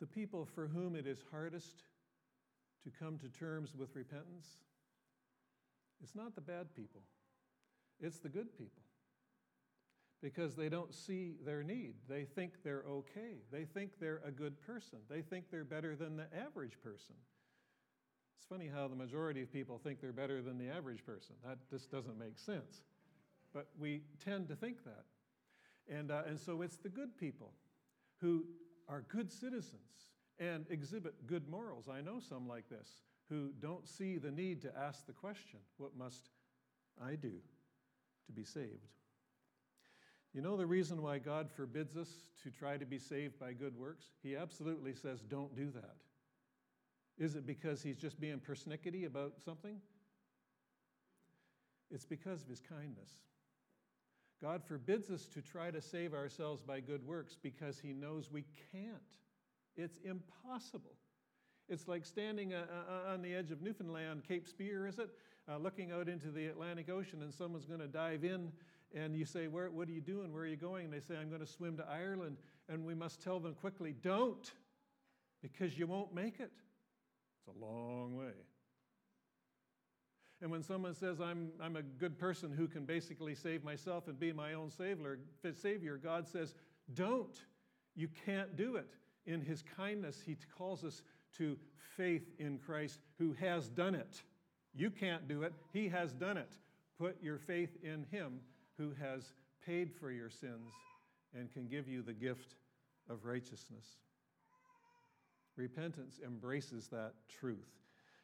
the 0.00 0.06
people 0.06 0.46
for 0.46 0.66
whom 0.66 0.96
it 0.96 1.06
is 1.06 1.22
hardest 1.30 1.82
to 2.84 2.90
come 2.90 3.18
to 3.18 3.28
terms 3.28 3.74
with 3.76 3.94
repentance, 3.94 4.46
it's 6.02 6.14
not 6.14 6.34
the 6.34 6.40
bad 6.40 6.74
people, 6.74 7.02
it's 8.00 8.18
the 8.18 8.28
good 8.28 8.56
people. 8.56 8.82
Because 10.22 10.54
they 10.54 10.68
don't 10.68 10.94
see 10.94 11.34
their 11.44 11.62
need. 11.62 11.94
They 12.08 12.24
think 12.24 12.62
they're 12.62 12.84
okay. 12.86 13.38
They 13.50 13.64
think 13.64 13.92
they're 13.98 14.20
a 14.24 14.30
good 14.30 14.60
person. 14.60 14.98
They 15.08 15.22
think 15.22 15.50
they're 15.50 15.64
better 15.64 15.96
than 15.96 16.16
the 16.16 16.26
average 16.36 16.78
person. 16.82 17.14
It's 18.38 18.46
funny 18.46 18.68
how 18.72 18.88
the 18.88 18.96
majority 18.96 19.42
of 19.42 19.52
people 19.52 19.78
think 19.78 20.00
they're 20.00 20.12
better 20.12 20.42
than 20.42 20.58
the 20.58 20.68
average 20.68 21.04
person. 21.06 21.36
That 21.46 21.58
just 21.70 21.90
doesn't 21.90 22.18
make 22.18 22.38
sense. 22.38 22.82
But 23.54 23.68
we 23.78 24.02
tend 24.22 24.48
to 24.48 24.56
think 24.56 24.84
that. 24.84 25.04
And, 25.88 26.10
uh, 26.10 26.22
and 26.26 26.38
so 26.38 26.62
it's 26.62 26.76
the 26.76 26.88
good 26.88 27.16
people 27.16 27.52
who 28.20 28.44
are 28.88 29.04
good 29.08 29.32
citizens 29.32 30.08
and 30.38 30.66
exhibit 30.70 31.26
good 31.26 31.48
morals. 31.48 31.88
I 31.88 32.00
know 32.00 32.18
some 32.18 32.46
like 32.46 32.68
this 32.68 32.88
who 33.28 33.50
don't 33.60 33.86
see 33.88 34.18
the 34.18 34.30
need 34.30 34.62
to 34.62 34.76
ask 34.76 35.06
the 35.06 35.12
question, 35.12 35.60
What 35.78 35.96
must 35.96 36.30
I 37.02 37.14
do 37.14 37.32
to 38.26 38.32
be 38.32 38.44
saved? 38.44 38.88
You 40.32 40.42
know 40.42 40.56
the 40.56 40.66
reason 40.66 41.02
why 41.02 41.18
God 41.18 41.50
forbids 41.50 41.96
us 41.96 42.08
to 42.44 42.50
try 42.50 42.76
to 42.76 42.86
be 42.86 42.98
saved 42.98 43.38
by 43.38 43.52
good 43.52 43.76
works? 43.76 44.06
He 44.22 44.36
absolutely 44.36 44.94
says, 44.94 45.20
Don't 45.20 45.54
do 45.56 45.70
that. 45.72 45.96
Is 47.18 47.34
it 47.34 47.46
because 47.46 47.82
he's 47.82 47.96
just 47.96 48.20
being 48.20 48.40
persnickety 48.40 49.06
about 49.06 49.34
something? 49.44 49.76
It's 51.90 52.04
because 52.06 52.42
of 52.42 52.48
his 52.48 52.60
kindness. 52.60 53.10
God 54.40 54.62
forbids 54.64 55.10
us 55.10 55.26
to 55.26 55.42
try 55.42 55.70
to 55.70 55.82
save 55.82 56.14
ourselves 56.14 56.62
by 56.62 56.80
good 56.80 57.04
works 57.06 57.36
because 57.42 57.78
he 57.78 57.92
knows 57.92 58.30
we 58.30 58.44
can't. 58.72 58.94
It's 59.76 59.98
impossible. 59.98 60.94
It's 61.68 61.86
like 61.88 62.06
standing 62.06 62.54
uh, 62.54 62.64
uh, 62.70 63.12
on 63.12 63.22
the 63.22 63.34
edge 63.34 63.50
of 63.50 63.60
Newfoundland, 63.60 64.22
Cape 64.26 64.46
Spear, 64.48 64.86
is 64.86 64.98
it? 64.98 65.10
Uh, 65.48 65.58
looking 65.58 65.92
out 65.92 66.08
into 66.08 66.30
the 66.30 66.46
Atlantic 66.46 66.88
Ocean, 66.88 67.22
and 67.22 67.32
someone's 67.32 67.66
going 67.66 67.80
to 67.80 67.86
dive 67.86 68.24
in, 68.24 68.50
and 68.94 69.16
you 69.16 69.24
say, 69.24 69.48
Where, 69.48 69.70
What 69.70 69.88
are 69.88 69.92
you 69.92 70.00
doing? 70.00 70.32
Where 70.32 70.42
are 70.42 70.46
you 70.46 70.56
going? 70.56 70.86
And 70.86 70.94
they 70.94 71.00
say, 71.00 71.16
I'm 71.16 71.28
going 71.28 71.40
to 71.40 71.46
swim 71.46 71.76
to 71.76 71.86
Ireland. 71.88 72.36
And 72.68 72.84
we 72.84 72.94
must 72.94 73.22
tell 73.22 73.40
them 73.40 73.54
quickly, 73.54 73.94
Don't, 74.02 74.50
because 75.42 75.78
you 75.78 75.86
won't 75.86 76.14
make 76.14 76.40
it. 76.40 76.50
It's 77.38 77.56
a 77.56 77.64
long 77.64 78.16
way. 78.16 78.32
And 80.42 80.50
when 80.50 80.62
someone 80.62 80.94
says, 80.94 81.20
I'm, 81.20 81.50
I'm 81.60 81.76
a 81.76 81.82
good 81.82 82.18
person 82.18 82.50
who 82.50 82.66
can 82.66 82.84
basically 82.86 83.34
save 83.34 83.62
myself 83.62 84.08
and 84.08 84.18
be 84.18 84.32
my 84.32 84.54
own 84.54 84.70
savior, 84.70 85.18
savior, 85.60 85.98
God 86.02 86.26
says, 86.26 86.54
Don't. 86.94 87.36
You 87.96 88.08
can't 88.24 88.56
do 88.56 88.76
it. 88.76 88.88
In 89.26 89.40
His 89.40 89.62
kindness, 89.76 90.20
He 90.24 90.36
calls 90.56 90.84
us 90.84 91.02
to 91.36 91.58
faith 91.96 92.30
in 92.38 92.58
Christ 92.58 93.00
who 93.18 93.34
has 93.34 93.68
done 93.68 93.94
it. 93.94 94.22
You 94.74 94.90
can't 94.90 95.28
do 95.28 95.42
it, 95.42 95.52
He 95.72 95.88
has 95.88 96.12
done 96.12 96.36
it. 96.36 96.50
Put 96.98 97.22
your 97.22 97.38
faith 97.38 97.76
in 97.82 98.06
Him 98.10 98.40
who 98.80 98.94
has 98.98 99.34
paid 99.66 99.92
for 99.92 100.10
your 100.10 100.30
sins 100.30 100.72
and 101.38 101.52
can 101.52 101.66
give 101.66 101.86
you 101.86 102.00
the 102.00 102.14
gift 102.14 102.54
of 103.10 103.26
righteousness. 103.26 103.98
Repentance 105.54 106.18
embraces 106.24 106.88
that 106.88 107.12
truth. 107.28 107.68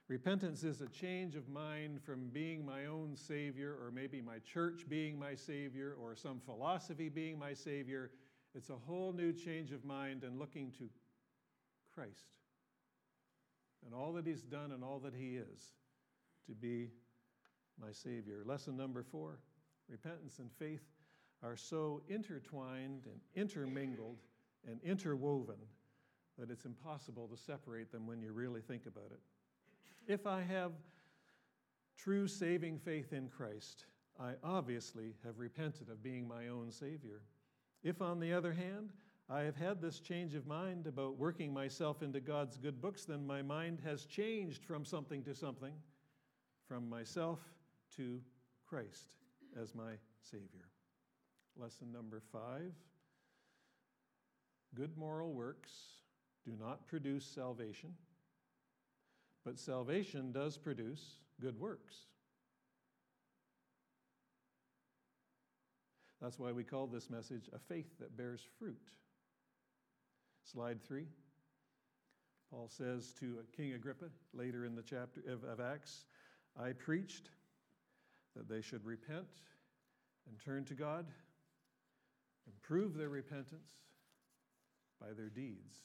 Repentance 0.09 0.65
is 0.65 0.81
a 0.81 0.87
change 0.87 1.37
of 1.37 1.47
mind 1.51 2.01
from 2.01 2.29
being 2.29 2.65
my 2.65 2.87
own 2.87 3.15
Savior, 3.15 3.77
or 3.83 3.91
maybe 3.91 4.23
my 4.23 4.39
church 4.51 4.89
being 4.89 5.19
my 5.19 5.35
Savior, 5.35 5.95
or 6.01 6.17
some 6.17 6.41
philosophy 6.41 7.11
being 7.11 7.39
my 7.39 7.53
Savior. 7.53 8.11
It's 8.55 8.71
a 8.71 8.77
whole 8.87 9.13
new 9.13 9.35
change 9.35 9.73
of 9.73 9.85
mind 9.85 10.23
and 10.23 10.39
looking 10.39 10.73
to 10.79 10.89
Christ 11.95 12.31
and 13.85 13.95
all 13.95 14.15
that 14.15 14.27
He's 14.27 14.43
done 14.43 14.73
and 14.73 14.83
all 14.83 15.01
that 15.01 15.13
He 15.15 15.37
is 15.37 15.75
to 16.47 16.55
be 16.55 16.89
my 17.79 17.93
Savior. 17.93 18.43
Lesson 18.47 18.75
number 18.75 19.03
four 19.03 19.39
repentance 19.89 20.39
and 20.39 20.51
faith 20.59 20.83
are 21.43 21.57
so 21.57 22.03
intertwined 22.09 23.07
and 23.07 23.21
intermingled 23.35 24.19
and 24.69 24.81
interwoven 24.83 25.57
that 26.39 26.51
it's 26.51 26.65
impossible 26.65 27.29
to 27.29 27.37
separate 27.37 27.91
them 27.93 28.07
when 28.07 28.21
you 28.21 28.33
really 28.33 28.61
think 28.61 28.87
about 28.87 29.11
it. 29.11 29.21
If 30.13 30.27
I 30.27 30.43
have 30.43 30.73
true 31.97 32.29
saving 32.29 32.79
faith 32.79 33.13
in 33.13 33.29
Christ, 33.29 33.87
I 34.21 34.33
obviously 34.43 35.15
have 35.25 35.39
repented 35.39 35.89
of 35.89 36.03
being 36.03 36.27
my 36.27 36.49
own 36.49 36.71
Savior. 36.71 37.23
If, 37.83 38.03
on 38.03 38.21
the 38.21 38.33
other 38.33 38.53
hand, 38.53 38.91
I 39.29 39.41
have 39.41 39.57
had 39.57 39.81
this 39.81 40.01
change 40.01 40.35
of 40.35 40.47
mind 40.47 40.87
about 40.87 41.19
working 41.19 41.53
myself 41.53 42.03
into 42.03 42.21
God's 42.21 42.57
good 42.57 42.81
books, 42.81 43.05
then 43.05 43.27
my 43.27 43.43
mind 43.43 43.81
has 43.85 44.05
changed 44.05 44.65
from 44.65 44.85
something 44.85 45.23
to 45.25 45.35
something, 45.35 45.75
from 46.69 46.89
myself 46.89 47.41
to 47.97 48.21
Christ 48.67 49.17
as 49.61 49.75
my 49.75 49.93
Savior. 50.23 50.69
Lesson 51.57 51.93
number 51.93 52.21
five 52.33 52.73
good 54.75 54.97
moral 54.97 55.33
works 55.33 55.71
do 56.45 56.53
not 56.61 56.87
produce 56.87 57.25
salvation, 57.25 57.95
but 59.45 59.59
salvation 59.59 60.33
does 60.33 60.59
produce 60.59 61.21
good 61.41 61.59
works. 61.59 61.97
That's 66.21 66.39
why 66.39 66.53
we 66.53 66.65
call 66.65 66.87
this 66.87 67.11
message 67.11 67.49
a 67.55 67.59
faith 67.59 67.99
that 68.01 68.17
bears 68.17 68.47
fruit. 68.59 68.91
Slide 70.45 70.83
three. 70.83 71.07
Paul 72.51 72.69
says 72.69 73.13
to 73.21 73.39
King 73.57 73.73
Agrippa 73.73 74.07
later 74.33 74.65
in 74.65 74.75
the 74.75 74.83
chapter 74.83 75.21
of, 75.29 75.43
of 75.45 75.61
Acts, 75.61 76.05
I 76.59 76.73
preached 76.73 77.31
that 78.37 78.49
they 78.49 78.61
should 78.61 78.85
repent 78.85 79.27
and 80.29 80.39
turn 80.39 80.65
to 80.67 80.75
God 80.75 81.07
and 82.47 82.63
prove 82.63 82.95
their 82.95 83.09
repentance 83.09 83.71
by 85.01 85.13
their 85.17 85.29
deeds. 85.29 85.77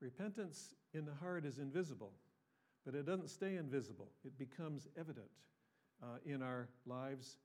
Repentance 0.00 0.74
in 0.94 1.04
the 1.04 1.14
heart 1.14 1.44
is 1.44 1.58
invisible, 1.58 2.12
but 2.84 2.94
it 2.94 3.06
doesn't 3.06 3.30
stay 3.30 3.56
invisible. 3.56 4.08
It 4.24 4.38
becomes 4.38 4.86
evident 4.98 5.26
uh, 6.02 6.18
in 6.24 6.42
our 6.42 6.68
lives 6.86 7.38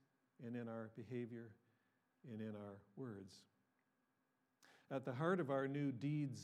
and 0.46 0.56
in 0.56 0.68
our 0.68 0.92
behavior 0.96 1.50
and 2.32 2.42
in 2.42 2.56
our 2.56 2.78
words. 2.96 3.36
At 4.92 5.06
the 5.06 5.14
heart 5.14 5.40
of 5.40 5.50
our 5.50 5.68
new 5.68 5.92
deeds 5.92 6.42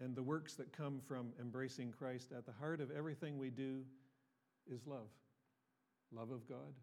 and 0.00 0.16
the 0.16 0.22
works 0.22 0.54
that 0.54 0.72
come 0.72 1.00
from 1.06 1.32
embracing 1.40 1.92
Christ, 1.92 2.32
at 2.36 2.44
the 2.44 2.52
heart 2.52 2.80
of 2.80 2.90
everything 2.90 3.38
we 3.38 3.50
do 3.50 3.82
is 4.68 4.86
love 4.86 5.08
love 6.12 6.30
of 6.30 6.48
God, 6.48 6.74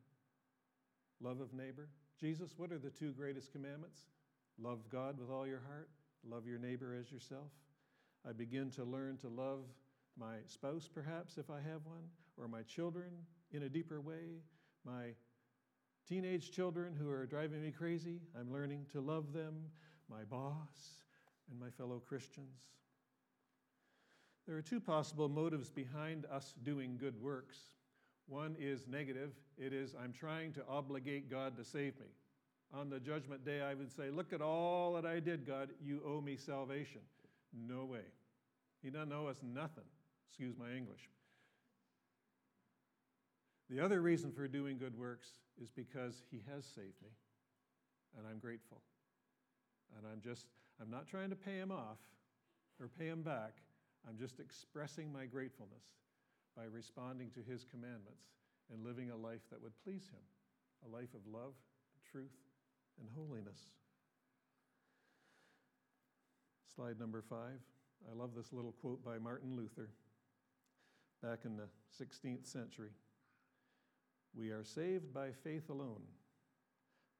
love 1.21 1.39
of 1.39 1.53
neighbor. 1.53 1.89
Jesus, 2.19 2.51
what 2.57 2.71
are 2.71 2.77
the 2.77 2.89
two 2.89 3.11
greatest 3.11 3.51
commandments? 3.51 3.99
Love 4.59 4.79
God 4.89 5.19
with 5.19 5.29
all 5.29 5.47
your 5.47 5.61
heart, 5.67 5.89
love 6.27 6.47
your 6.47 6.59
neighbor 6.59 6.95
as 6.99 7.11
yourself. 7.11 7.51
I 8.27 8.31
begin 8.31 8.71
to 8.71 8.83
learn 8.83 9.17
to 9.17 9.27
love 9.27 9.65
my 10.17 10.35
spouse, 10.47 10.87
perhaps, 10.93 11.37
if 11.37 11.49
I 11.49 11.57
have 11.57 11.85
one, 11.85 12.03
or 12.37 12.47
my 12.47 12.61
children 12.63 13.09
in 13.51 13.63
a 13.63 13.69
deeper 13.69 13.99
way, 13.99 14.41
my 14.85 15.15
teenage 16.07 16.51
children 16.51 16.95
who 16.97 17.09
are 17.09 17.25
driving 17.25 17.61
me 17.61 17.71
crazy. 17.71 18.19
I'm 18.39 18.51
learning 18.51 18.85
to 18.91 19.01
love 19.01 19.33
them 19.33 19.53
my 20.09 20.23
boss, 20.23 21.01
and 21.49 21.59
my 21.59 21.69
fellow 21.69 21.99
Christians. 21.99 22.61
There 24.45 24.55
are 24.57 24.61
two 24.61 24.79
possible 24.79 25.29
motives 25.29 25.69
behind 25.69 26.25
us 26.25 26.53
doing 26.63 26.97
good 26.97 27.19
works. 27.21 27.57
One 28.27 28.55
is 28.59 28.87
negative 28.87 29.31
it 29.57 29.73
is, 29.73 29.93
I'm 30.01 30.13
trying 30.13 30.53
to 30.53 30.63
obligate 30.67 31.29
God 31.29 31.57
to 31.57 31.63
save 31.63 31.99
me. 31.99 32.07
On 32.73 32.89
the 32.89 32.99
judgment 32.99 33.45
day, 33.45 33.61
I 33.61 33.75
would 33.75 33.91
say, 33.91 34.09
Look 34.09 34.33
at 34.33 34.41
all 34.41 34.93
that 34.93 35.05
I 35.05 35.19
did, 35.19 35.45
God. 35.45 35.69
You 35.81 36.01
owe 36.05 36.21
me 36.21 36.37
salvation. 36.37 37.01
No 37.53 37.85
way. 37.85 38.05
He 38.81 38.89
doesn't 38.89 39.13
owe 39.13 39.27
us 39.27 39.39
nothing. 39.43 39.83
Excuse 40.27 40.55
my 40.57 40.71
English. 40.75 41.09
The 43.69 43.79
other 43.79 44.01
reason 44.01 44.31
for 44.31 44.47
doing 44.47 44.77
good 44.77 44.97
works 44.97 45.29
is 45.61 45.69
because 45.69 46.23
He 46.31 46.41
has 46.51 46.65
saved 46.65 47.01
me, 47.01 47.09
and 48.17 48.25
I'm 48.27 48.39
grateful. 48.39 48.81
And 49.97 50.07
I'm 50.11 50.21
just, 50.21 50.47
I'm 50.81 50.89
not 50.89 51.07
trying 51.07 51.29
to 51.29 51.35
pay 51.35 51.57
him 51.57 51.71
off 51.71 51.99
or 52.79 52.89
pay 52.99 53.05
him 53.05 53.21
back. 53.21 53.53
I'm 54.07 54.17
just 54.17 54.39
expressing 54.39 55.13
my 55.13 55.25
gratefulness 55.25 55.83
by 56.55 56.63
responding 56.63 57.29
to 57.31 57.51
his 57.51 57.65
commandments 57.65 58.29
and 58.71 58.85
living 58.85 59.11
a 59.11 59.15
life 59.15 59.41
that 59.51 59.61
would 59.61 59.73
please 59.83 60.09
him 60.09 60.21
a 60.85 60.95
life 60.95 61.13
of 61.13 61.21
love, 61.31 61.53
truth, 62.11 62.35
and 62.99 63.07
holiness. 63.15 63.59
Slide 66.75 66.99
number 66.99 67.21
five. 67.21 67.59
I 68.11 68.15
love 68.15 68.31
this 68.35 68.51
little 68.51 68.73
quote 68.73 69.03
by 69.03 69.17
Martin 69.17 69.55
Luther 69.55 69.89
back 71.21 71.45
in 71.45 71.55
the 71.55 71.69
16th 71.97 72.45
century. 72.45 72.89
We 74.35 74.49
are 74.49 74.63
saved 74.63 75.13
by 75.13 75.29
faith 75.43 75.69
alone, 75.69 76.01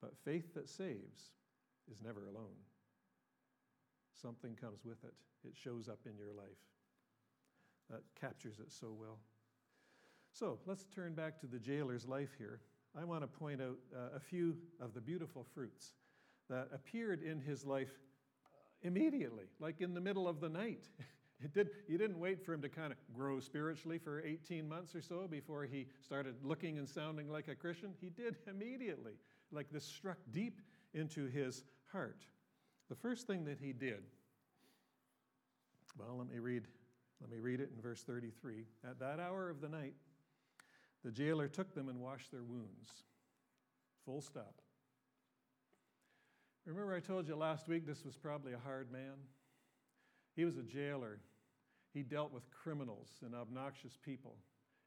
but 0.01 0.17
faith 0.25 0.53
that 0.55 0.67
saves 0.67 1.31
is 1.89 2.01
never 2.03 2.25
alone. 2.25 2.57
Something 4.21 4.55
comes 4.55 4.83
with 4.83 5.03
it, 5.03 5.13
it 5.47 5.53
shows 5.55 5.87
up 5.87 5.99
in 6.05 6.17
your 6.17 6.33
life. 6.33 6.59
That 7.89 8.01
captures 8.19 8.59
it 8.59 8.71
so 8.71 8.87
well. 8.97 9.19
So 10.31 10.57
let's 10.65 10.85
turn 10.85 11.13
back 11.13 11.39
to 11.41 11.47
the 11.47 11.59
jailer's 11.59 12.07
life 12.07 12.31
here. 12.37 12.61
I 12.99 13.03
want 13.03 13.21
to 13.21 13.27
point 13.27 13.61
out 13.61 13.77
uh, 13.95 14.15
a 14.15 14.19
few 14.19 14.55
of 14.79 14.93
the 14.93 15.01
beautiful 15.01 15.45
fruits 15.53 15.93
that 16.49 16.69
appeared 16.73 17.21
in 17.21 17.39
his 17.39 17.65
life 17.65 17.91
uh, 18.45 18.87
immediately, 18.87 19.45
like 19.59 19.81
in 19.81 19.93
the 19.93 20.01
middle 20.01 20.27
of 20.27 20.39
the 20.39 20.49
night. 20.49 20.89
It 21.43 21.53
did, 21.53 21.71
you 21.89 21.97
didn't 21.97 22.19
wait 22.19 22.45
for 22.45 22.53
him 22.53 22.61
to 22.61 22.69
kind 22.69 22.93
of 22.93 22.97
grow 23.13 23.41
spiritually 23.41 23.97
for 23.97 24.23
18 24.23 24.67
months 24.67 24.95
or 24.95 25.01
so 25.01 25.27
before 25.29 25.65
he 25.65 25.87
started 25.99 26.35
looking 26.41 26.77
and 26.77 26.87
sounding 26.87 27.29
like 27.29 27.49
a 27.49 27.55
Christian. 27.55 27.89
He 27.99 28.09
did 28.09 28.37
immediately. 28.47 29.13
Like 29.51 29.67
this 29.69 29.83
struck 29.83 30.17
deep 30.31 30.61
into 30.93 31.27
his 31.27 31.65
heart. 31.91 32.25
The 32.87 32.95
first 32.95 33.27
thing 33.27 33.43
that 33.45 33.59
he 33.59 33.73
did, 33.73 34.03
well, 35.99 36.15
let 36.17 36.29
me 36.29 36.39
read 36.39 36.63
Let 37.21 37.29
me 37.29 37.39
read 37.39 37.59
it 37.59 37.71
in 37.75 37.81
verse 37.81 38.03
33. 38.03 38.65
At 38.87 38.99
that 38.99 39.19
hour 39.19 39.49
of 39.49 39.61
the 39.61 39.69
night, 39.69 39.93
the 41.03 41.11
jailer 41.11 41.47
took 41.47 41.73
them 41.73 41.89
and 41.89 41.99
washed 41.99 42.31
their 42.31 42.43
wounds. 42.43 43.03
Full 44.05 44.21
stop. 44.21 44.61
Remember, 46.65 46.95
I 46.95 46.99
told 46.99 47.27
you 47.27 47.35
last 47.35 47.67
week 47.67 47.85
this 47.85 48.05
was 48.05 48.15
probably 48.15 48.53
a 48.53 48.59
hard 48.59 48.91
man? 48.91 49.15
He 50.35 50.45
was 50.45 50.57
a 50.57 50.63
jailer. 50.63 51.19
He 51.93 52.03
dealt 52.03 52.31
with 52.31 52.49
criminals 52.51 53.09
and 53.23 53.35
obnoxious 53.35 53.97
people 54.03 54.37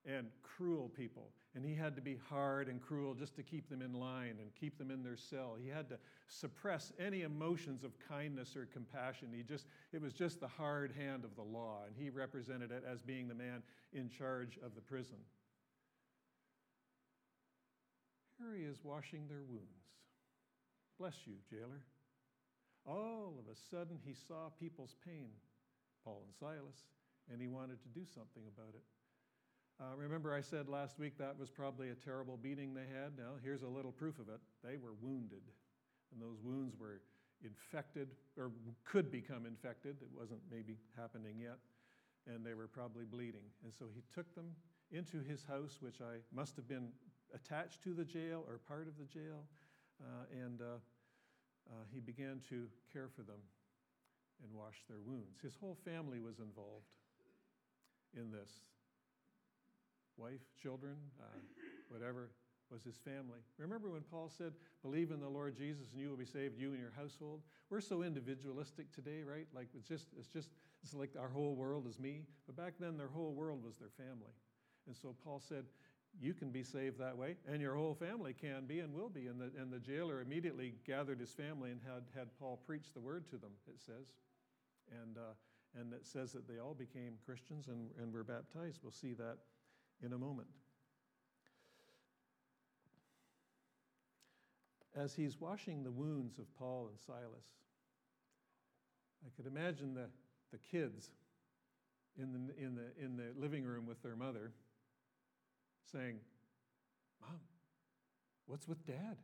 and 0.07 0.29
cruel 0.43 0.89
people. 0.89 1.31
And 1.55 1.65
he 1.65 1.75
had 1.75 1.97
to 1.97 2.03
be 2.03 2.19
hard 2.29 2.69
and 2.69 2.81
cruel 2.81 3.15
just 3.15 3.35
to 3.37 3.43
keep 3.43 3.69
them 3.69 3.83
in 3.83 3.95
line 3.95 4.37
and 4.41 4.55
keep 4.59 4.79
them 4.79 4.91
in 4.91 5.03
their 5.03 5.17
cell. 5.17 5.57
He 5.61 5.69
had 5.69 5.89
to 5.89 5.99
suppress 6.29 6.93
any 6.99 7.23
emotions 7.23 7.83
of 7.83 7.93
kindness 8.09 8.57
or 8.57 8.67
compassion. 8.67 9.29
He 9.35 9.43
just, 9.43 9.67
it 9.93 10.01
was 10.01 10.13
just 10.13 10.41
the 10.41 10.49
hard 10.49 10.93
hand 10.93 11.25
of 11.25 11.35
the 11.35 11.43
law, 11.43 11.81
and 11.87 11.97
he 11.97 12.11
represented 12.11 12.71
it 12.71 12.85
as 12.91 13.03
being 13.03 13.27
the 13.27 13.35
man 13.35 13.63
in 13.93 14.11
charge 14.11 14.59
of 14.65 14.75
the 14.75 14.83
prison. 14.83 15.17
Here 18.39 18.55
he 18.55 18.65
is 18.65 18.85
washing 18.85 19.27
their 19.29 19.45
wounds. 19.49 19.87
Bless 20.99 21.27
you, 21.27 21.35
jailer. 21.51 21.83
All 22.87 23.35
of 23.39 23.51
a 23.51 23.57
sudden, 23.71 23.99
he 24.05 24.15
saw 24.15 24.51
people's 24.61 24.95
pain, 25.05 25.31
Paul 26.05 26.23
and 26.25 26.35
Silas, 26.39 26.85
and 27.33 27.41
he 27.41 27.49
wanted 27.49 27.83
to 27.83 27.89
do 27.89 28.05
something 28.05 28.43
about 28.55 28.75
it. 28.75 28.85
Uh, 29.79 29.95
remember, 29.95 30.35
I 30.35 30.41
said 30.41 30.69
last 30.69 30.99
week 30.99 31.19
that 31.19 31.39
was 31.39 31.51
probably 31.51 31.91
a 31.91 31.95
terrible 31.95 32.39
beating 32.39 32.73
they 32.73 32.89
had? 32.89 33.13
Now, 33.19 33.37
here's 33.45 33.63
a 33.63 33.69
little 33.69 33.93
proof 33.93 34.19
of 34.19 34.29
it. 34.29 34.41
They 34.65 34.79
were 34.79 34.95
wounded, 35.03 35.43
and 36.13 36.23
those 36.23 36.41
wounds 36.43 36.75
were 36.79 37.03
infected 37.45 38.09
or 38.39 38.51
could 38.85 39.11
become 39.11 39.45
infected. 39.45 39.97
It 40.01 40.09
wasn't 40.19 40.41
maybe 40.51 40.79
happening 40.97 41.37
yet, 41.39 41.59
and 42.27 42.45
they 42.45 42.55
were 42.55 42.69
probably 42.69 43.05
bleeding. 43.05 43.45
And 43.65 43.73
so 43.79 43.85
he 43.95 44.03
took 44.15 44.35
them 44.35 44.47
into 44.93 45.21
his 45.21 45.45
house, 45.45 45.77
which 45.81 46.01
I 46.01 46.25
must 46.35 46.57
have 46.57 46.67
been 46.67 46.89
attached 47.35 47.83
to 47.83 47.93
the 47.93 48.05
jail 48.05 48.45
or 48.49 48.59
part 48.67 48.89
of 48.89 48.97
the 48.97 49.05
jail, 49.05 49.45
uh, 50.01 50.25
and 50.33 50.63
uh, 50.63 50.81
uh, 51.69 51.85
he 51.93 52.01
began 52.01 52.41
to 52.49 52.65
care 52.91 53.09
for 53.15 53.23
them 53.23 53.43
and 54.43 54.53
wash 54.55 54.85
their 54.89 55.01
wounds. 55.05 55.39
His 55.43 55.55
whole 55.55 55.77
family 55.85 56.21
was 56.21 56.39
involved 56.39 56.89
in 58.17 58.31
this 58.31 58.51
wife, 60.19 60.41
children, 60.61 60.97
uh, 61.21 61.39
whatever 61.89 62.31
was 62.71 62.83
his 62.83 62.97
family. 62.97 63.39
Remember 63.59 63.91
when 63.91 64.03
Paul 64.03 64.31
said, 64.37 64.53
Believe 64.83 65.11
in 65.11 65.21
the 65.21 65.29
Lord 65.29 65.57
Jesus 65.57 65.93
and 65.93 66.01
you 66.01 66.09
will 66.09 66.17
be 66.17 66.25
saved, 66.25 66.59
you 66.59 66.71
and 66.71 66.81
your 66.81 66.93
household? 66.97 67.41
We're 67.71 67.81
so 67.81 68.03
individualistic 68.03 68.93
today, 68.93 69.23
right? 69.23 69.47
Like 69.55 69.69
it's 69.75 69.87
just, 69.87 70.09
it's 70.19 70.29
just, 70.29 70.51
it's 70.83 70.95
like 70.95 71.11
our 71.19 71.29
whole 71.29 71.55
world 71.55 71.87
is 71.87 71.99
me. 71.99 72.23
But 72.47 72.57
back 72.57 72.75
then, 72.79 72.97
their 72.97 73.09
whole 73.09 73.35
world 73.35 73.63
was 73.63 73.77
their 73.77 73.91
family. 73.97 74.35
And 74.87 74.97
so 74.97 75.15
Paul 75.25 75.41
said, 75.41 75.65
You 76.21 76.35
can 76.35 76.51
be 76.51 76.63
saved 76.63 76.99
that 76.99 77.17
way, 77.17 77.37
and 77.49 77.61
your 77.61 77.75
whole 77.75 77.95
family 77.95 78.33
can 78.33 78.67
be 78.67 78.81
and 78.81 78.93
will 78.93 79.09
be. 79.09 79.27
And 79.27 79.41
the, 79.41 79.51
and 79.61 79.73
the 79.73 79.79
jailer 79.79 80.21
immediately 80.21 80.75
gathered 80.87 81.21
his 81.21 81.31
family 81.31 81.71
and 81.71 81.81
had, 81.85 82.03
had 82.17 82.29
Paul 82.39 82.61
preach 82.67 82.93
the 82.95 83.01
word 83.01 83.27
to 83.31 83.37
them, 83.37 83.53
it 83.69 83.81
says. 83.81 84.07
And, 85.03 85.17
uh, 85.17 85.35
and 85.81 85.93
it 85.93 86.07
says 86.07 86.33
that 86.33 86.49
they 86.49 86.59
all 86.59 86.75
became 86.75 87.15
Christians 87.25 87.69
and, 87.69 87.91
and 88.01 88.13
were 88.13 88.25
baptized. 88.25 88.81
We'll 88.83 88.93
see 88.93 89.15
that 89.15 89.39
in 90.05 90.13
a 90.13 90.19
moment. 90.19 90.49
As 94.97 95.15
he's 95.15 95.39
washing 95.39 95.83
the 95.83 95.91
wounds 95.91 96.39
of 96.39 96.53
Paul 96.59 96.89
and 96.91 96.99
Silas, 96.99 97.45
I 99.25 99.29
could 99.37 99.47
imagine 99.47 99.95
the, 99.95 100.07
the 100.53 100.59
kids 100.59 101.11
in 102.19 102.33
the, 102.33 102.65
in, 102.65 102.75
the, 102.75 103.05
in 103.05 103.17
the 103.17 103.39
living 103.39 103.65
room 103.65 103.87
with 103.87 104.03
their 104.03 104.17
mother 104.17 104.53
saying, 105.93 106.17
Mom, 107.21 107.39
what's 108.47 108.67
with 108.67 108.85
dad? 108.87 109.17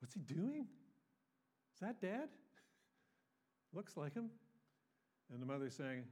What's 0.00 0.14
he 0.14 0.20
doing? 0.20 0.66
Is 1.74 1.80
that 1.80 2.00
dad? 2.00 2.28
Looks 3.72 3.96
like 3.96 4.14
him. 4.14 4.30
And 5.32 5.42
the 5.42 5.46
mother 5.46 5.70
saying, 5.70 6.04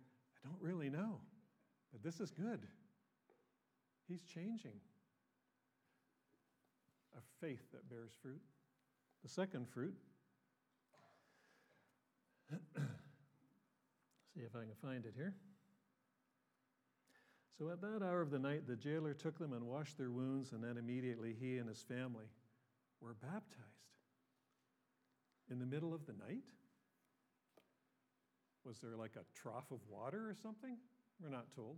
I 0.45 0.49
don't 0.49 0.61
really 0.61 0.91
know. 0.91 1.21
This 2.03 2.21
is 2.21 2.31
good. 2.31 2.61
He's 4.09 4.23
changing. 4.23 4.81
A 7.17 7.21
faith 7.41 7.71
that 7.73 7.89
bears 7.89 8.13
fruit. 8.21 8.41
The 9.23 9.29
second 9.29 9.69
fruit, 9.69 9.95
see 12.51 14.41
if 14.41 14.55
I 14.55 14.61
can 14.61 14.75
find 14.83 15.07
it 15.07 15.15
here. 15.17 15.35
So 17.59 17.71
at 17.71 17.81
that 17.81 18.03
hour 18.05 18.21
of 18.21 18.31
the 18.31 18.39
night, 18.39 18.67
the 18.67 18.77
jailer 18.77 19.15
took 19.15 19.39
them 19.39 19.53
and 19.53 19.65
washed 19.65 19.97
their 19.97 20.11
wounds, 20.11 20.53
and 20.53 20.63
then 20.63 20.77
immediately 20.77 21.35
he 21.39 21.59
and 21.59 21.69
his 21.69 21.81
family 21.83 22.27
were 23.01 23.15
baptized. 23.15 23.63
In 25.51 25.59
the 25.59 25.67
middle 25.67 25.95
of 25.95 26.05
the 26.07 26.13
night? 26.13 26.45
Was 28.65 28.79
there 28.81 28.97
like 28.97 29.13
a 29.17 29.25
trough 29.41 29.71
of 29.71 29.79
water 29.89 30.29
or 30.29 30.35
something? 30.43 30.77
We're 31.23 31.31
not 31.31 31.55
told. 31.55 31.77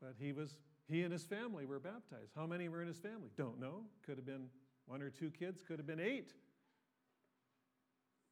But 0.00 0.14
he 0.18 0.32
was 0.32 0.56
he 0.88 1.02
and 1.02 1.12
his 1.12 1.24
family 1.24 1.66
were 1.66 1.78
baptized. 1.78 2.32
How 2.34 2.46
many 2.46 2.68
were 2.68 2.80
in 2.80 2.88
his 2.88 2.98
family? 2.98 3.30
Don't 3.36 3.60
know. 3.60 3.82
Could 4.06 4.16
have 4.16 4.26
been 4.26 4.48
one 4.86 5.02
or 5.02 5.10
two 5.10 5.30
kids, 5.30 5.62
could 5.66 5.78
have 5.78 5.86
been 5.86 6.00
eight. 6.00 6.32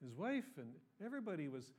His 0.02 0.14
wife 0.14 0.56
and 0.56 0.70
everybody 1.04 1.48
was 1.48 1.74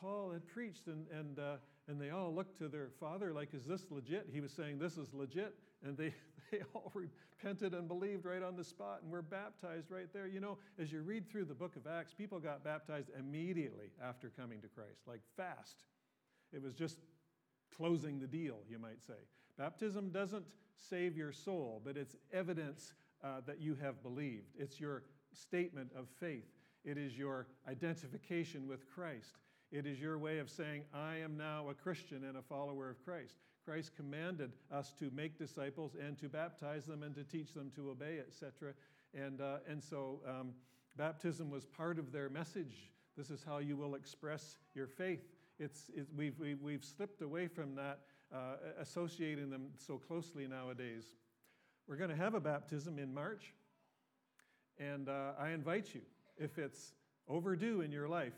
Paul 0.00 0.30
had 0.32 0.46
preached, 0.46 0.88
and, 0.88 1.06
and, 1.08 1.38
uh, 1.38 1.56
and 1.88 2.00
they 2.00 2.10
all 2.10 2.34
looked 2.34 2.58
to 2.58 2.68
their 2.68 2.90
father 3.00 3.32
like, 3.32 3.54
Is 3.54 3.64
this 3.64 3.86
legit? 3.90 4.28
He 4.32 4.40
was 4.40 4.52
saying, 4.52 4.78
This 4.78 4.98
is 4.98 5.12
legit. 5.14 5.54
And 5.84 5.96
they, 5.96 6.12
they 6.50 6.60
all 6.74 6.92
repented 6.94 7.74
and 7.74 7.88
believed 7.88 8.24
right 8.24 8.42
on 8.42 8.56
the 8.56 8.64
spot 8.64 9.00
and 9.02 9.10
were 9.10 9.22
baptized 9.22 9.90
right 9.90 10.12
there. 10.12 10.26
You 10.26 10.40
know, 10.40 10.58
as 10.78 10.92
you 10.92 11.02
read 11.02 11.30
through 11.30 11.46
the 11.46 11.54
book 11.54 11.76
of 11.76 11.86
Acts, 11.86 12.12
people 12.12 12.38
got 12.38 12.64
baptized 12.64 13.10
immediately 13.18 13.90
after 14.02 14.30
coming 14.30 14.60
to 14.60 14.68
Christ, 14.68 15.00
like 15.06 15.20
fast. 15.36 15.84
It 16.52 16.62
was 16.62 16.74
just 16.74 16.98
closing 17.76 18.18
the 18.18 18.26
deal, 18.26 18.58
you 18.68 18.78
might 18.78 19.02
say. 19.02 19.14
Baptism 19.58 20.10
doesn't 20.10 20.44
save 20.76 21.16
your 21.16 21.32
soul, 21.32 21.80
but 21.84 21.96
it's 21.96 22.16
evidence 22.32 22.92
uh, 23.24 23.40
that 23.46 23.60
you 23.60 23.76
have 23.80 24.02
believed. 24.02 24.54
It's 24.58 24.80
your 24.80 25.02
statement 25.32 25.90
of 25.96 26.06
faith, 26.20 26.46
it 26.84 26.96
is 26.96 27.18
your 27.18 27.46
identification 27.68 28.66
with 28.66 28.86
Christ. 28.94 29.38
It 29.72 29.84
is 29.84 30.00
your 30.00 30.16
way 30.16 30.38
of 30.38 30.48
saying, 30.48 30.84
I 30.94 31.16
am 31.16 31.36
now 31.36 31.68
a 31.68 31.74
Christian 31.74 32.22
and 32.24 32.36
a 32.36 32.42
follower 32.42 32.88
of 32.88 33.04
Christ. 33.04 33.34
Christ 33.64 33.90
commanded 33.96 34.52
us 34.70 34.92
to 35.00 35.10
make 35.10 35.36
disciples 35.36 35.96
and 36.00 36.16
to 36.18 36.28
baptize 36.28 36.86
them 36.86 37.02
and 37.02 37.12
to 37.16 37.24
teach 37.24 37.52
them 37.52 37.72
to 37.74 37.90
obey, 37.90 38.20
etc. 38.20 38.74
And, 39.12 39.40
uh, 39.40 39.56
and 39.68 39.82
so 39.82 40.20
um, 40.26 40.52
baptism 40.96 41.50
was 41.50 41.64
part 41.64 41.98
of 41.98 42.12
their 42.12 42.28
message. 42.28 42.92
This 43.16 43.28
is 43.28 43.42
how 43.44 43.58
you 43.58 43.76
will 43.76 43.96
express 43.96 44.56
your 44.74 44.86
faith 44.86 45.24
it's, 45.58 45.90
it, 45.94 46.06
we've, 46.16 46.38
we, 46.38 46.50
have 46.50 46.60
we 46.60 46.72
have 46.72 46.84
slipped 46.84 47.22
away 47.22 47.48
from 47.48 47.74
that, 47.76 48.00
uh, 48.34 48.56
associating 48.80 49.50
them 49.50 49.68
so 49.76 49.98
closely 49.98 50.46
nowadays. 50.46 51.04
We're 51.88 51.96
going 51.96 52.10
to 52.10 52.16
have 52.16 52.34
a 52.34 52.40
baptism 52.40 52.98
in 52.98 53.14
March, 53.14 53.54
and 54.78 55.08
uh, 55.08 55.32
I 55.38 55.50
invite 55.50 55.94
you, 55.94 56.02
if 56.36 56.58
it's 56.58 56.92
overdue 57.28 57.80
in 57.80 57.92
your 57.92 58.08
life, 58.08 58.34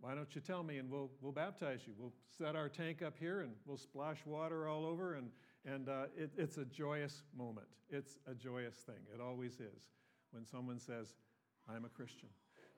why 0.00 0.14
don't 0.14 0.34
you 0.34 0.40
tell 0.40 0.62
me 0.62 0.78
and 0.78 0.90
we'll, 0.90 1.10
we'll 1.20 1.32
baptize 1.32 1.80
you? 1.86 1.92
We'll 1.98 2.12
set 2.36 2.54
our 2.54 2.68
tank 2.68 3.02
up 3.02 3.14
here 3.18 3.40
and 3.40 3.52
we'll 3.64 3.78
splash 3.78 4.18
water 4.26 4.68
all 4.68 4.84
over, 4.84 5.14
and, 5.14 5.30
and 5.64 5.88
uh, 5.88 6.04
it, 6.16 6.30
it's 6.36 6.58
a 6.58 6.64
joyous 6.64 7.22
moment. 7.36 7.66
It's 7.88 8.18
a 8.30 8.34
joyous 8.34 8.74
thing. 8.74 8.96
It 9.14 9.20
always 9.20 9.54
is 9.54 9.90
when 10.32 10.44
someone 10.44 10.80
says, 10.80 11.14
I'm 11.68 11.84
a 11.84 11.88
Christian. 11.88 12.28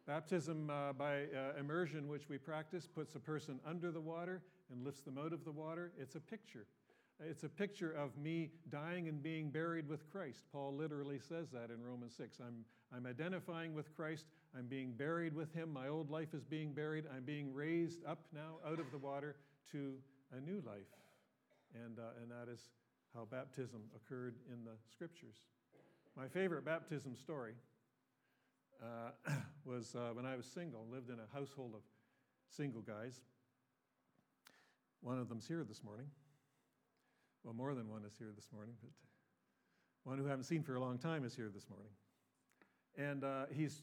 Baptism 0.08 0.70
uh, 0.70 0.94
by 0.94 1.24
uh, 1.24 1.60
immersion, 1.60 2.08
which 2.08 2.30
we 2.30 2.38
practice, 2.38 2.86
puts 2.86 3.14
a 3.14 3.18
person 3.18 3.60
under 3.66 3.90
the 3.90 4.00
water 4.00 4.40
and 4.72 4.82
lifts 4.82 5.02
them 5.02 5.18
out 5.18 5.34
of 5.34 5.44
the 5.44 5.52
water. 5.52 5.92
It's 6.00 6.14
a 6.14 6.20
picture. 6.20 6.64
It's 7.20 7.44
a 7.44 7.48
picture 7.50 7.92
of 7.92 8.16
me 8.16 8.48
dying 8.70 9.08
and 9.08 9.22
being 9.22 9.50
buried 9.50 9.86
with 9.86 10.10
Christ. 10.10 10.44
Paul 10.50 10.74
literally 10.74 11.18
says 11.18 11.50
that 11.50 11.68
in 11.70 11.84
Romans 11.84 12.14
6. 12.16 12.38
I'm, 12.40 12.64
I'm 12.90 13.04
identifying 13.04 13.74
with 13.74 13.94
Christ. 13.94 14.24
I'm 14.56 14.64
being 14.64 14.92
buried 14.92 15.34
with 15.34 15.52
him. 15.52 15.70
My 15.70 15.88
old 15.88 16.10
life 16.10 16.32
is 16.32 16.42
being 16.42 16.72
buried. 16.72 17.04
I'm 17.14 17.24
being 17.24 17.52
raised 17.52 18.02
up 18.06 18.20
now 18.32 18.60
out 18.66 18.80
of 18.80 18.90
the 18.90 18.98
water 18.98 19.36
to 19.72 19.92
a 20.34 20.40
new 20.40 20.62
life. 20.66 20.88
And, 21.74 21.98
uh, 21.98 22.22
and 22.22 22.30
that 22.30 22.50
is 22.50 22.70
how 23.14 23.26
baptism 23.30 23.82
occurred 23.94 24.36
in 24.50 24.64
the 24.64 24.78
scriptures. 24.90 25.36
My 26.16 26.28
favorite 26.28 26.64
baptism 26.64 27.14
story 27.14 27.52
uh, 28.82 29.10
was 29.64 29.94
uh, 29.94 30.10
when 30.12 30.26
I 30.26 30.36
was 30.36 30.46
single, 30.46 30.86
lived 30.90 31.10
in 31.10 31.16
a 31.16 31.36
household 31.36 31.72
of 31.74 31.80
single 32.48 32.82
guys. 32.82 33.20
One 35.00 35.18
of 35.18 35.28
them's 35.28 35.46
here 35.46 35.64
this 35.68 35.82
morning. 35.84 36.06
Well, 37.44 37.54
more 37.54 37.74
than 37.74 37.88
one 37.88 38.04
is 38.04 38.14
here 38.18 38.32
this 38.34 38.48
morning, 38.52 38.74
but 38.80 38.90
one 40.04 40.18
who 40.18 40.26
I 40.26 40.30
haven't 40.30 40.44
seen 40.44 40.62
for 40.62 40.74
a 40.74 40.80
long 40.80 40.98
time 40.98 41.24
is 41.24 41.34
here 41.34 41.50
this 41.52 41.66
morning. 41.70 41.90
And 42.96 43.24
uh, 43.24 43.46
he's 43.52 43.82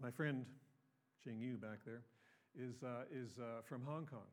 my 0.00 0.10
friend 0.10 0.44
Ching 1.24 1.40
Yu 1.40 1.56
back 1.56 1.78
there. 1.84 2.02
is, 2.58 2.82
uh, 2.82 3.04
is 3.12 3.38
uh, 3.38 3.62
from 3.62 3.82
Hong 3.82 4.06
Kong, 4.06 4.28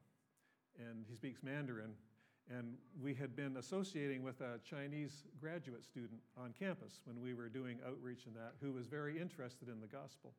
and 0.78 1.06
he 1.10 1.16
speaks 1.16 1.42
Mandarin. 1.44 1.92
And 2.50 2.76
we 3.02 3.14
had 3.14 3.36
been 3.36 3.58
associating 3.58 4.24
with 4.24 4.40
a 4.40 4.60
Chinese 4.64 5.26
graduate 5.40 5.84
student 5.84 6.22
on 6.38 6.54
campus 6.58 7.02
when 7.04 7.22
we 7.22 7.34
were 7.34 7.50
doing 7.50 7.80
outreach 7.86 8.26
in 8.26 8.34
that, 8.36 8.54
who 8.62 8.72
was 8.72 8.88
very 8.88 9.20
interested 9.20 9.68
in 9.68 9.82
the 9.82 9.88
gospel. 9.88 10.34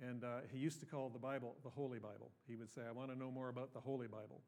And 0.00 0.24
uh, 0.24 0.40
he 0.50 0.58
used 0.58 0.80
to 0.80 0.86
call 0.86 1.10
the 1.10 1.20
Bible 1.20 1.54
the 1.62 1.70
Holy 1.70 2.00
Bible. 2.00 2.32
He 2.48 2.56
would 2.56 2.70
say, 2.70 2.82
I 2.88 2.92
want 2.92 3.10
to 3.12 3.18
know 3.18 3.30
more 3.30 3.50
about 3.50 3.72
the 3.72 3.80
Holy 3.80 4.08
Bible. 4.08 4.40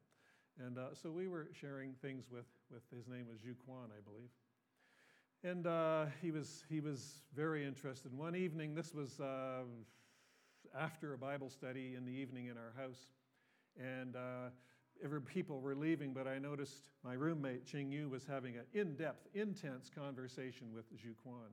And 0.59 0.77
uh, 0.77 0.93
so 0.93 1.11
we 1.11 1.27
were 1.27 1.47
sharing 1.53 1.93
things 2.01 2.25
with, 2.29 2.47
with 2.71 2.83
his 2.93 3.07
name 3.07 3.27
was 3.29 3.39
Zhu 3.39 3.55
Quan, 3.65 3.89
I 3.91 4.01
believe. 4.01 4.29
And 5.43 5.67
uh, 5.67 6.07
he, 6.21 6.31
was, 6.31 6.63
he 6.69 6.79
was 6.79 7.21
very 7.35 7.65
interested. 7.65 8.11
One 8.17 8.35
evening, 8.35 8.73
this 8.73 8.93
was 8.93 9.19
uh, 9.19 9.63
after 10.77 11.13
a 11.13 11.17
Bible 11.17 11.49
study 11.49 11.93
in 11.95 12.05
the 12.05 12.11
evening 12.11 12.47
in 12.47 12.57
our 12.57 12.73
house, 12.75 12.99
and 13.77 14.15
uh, 14.15 14.49
every 15.03 15.21
people 15.21 15.59
were 15.59 15.75
leaving, 15.75 16.13
but 16.13 16.27
I 16.27 16.39
noticed 16.39 16.89
my 17.03 17.13
roommate, 17.13 17.65
Ching 17.65 17.91
Yu, 17.91 18.09
was 18.09 18.25
having 18.25 18.55
an 18.55 18.63
in 18.73 18.95
depth, 18.95 19.27
intense 19.33 19.89
conversation 19.93 20.67
with 20.73 20.85
Zhu 20.93 21.13
Quan 21.23 21.51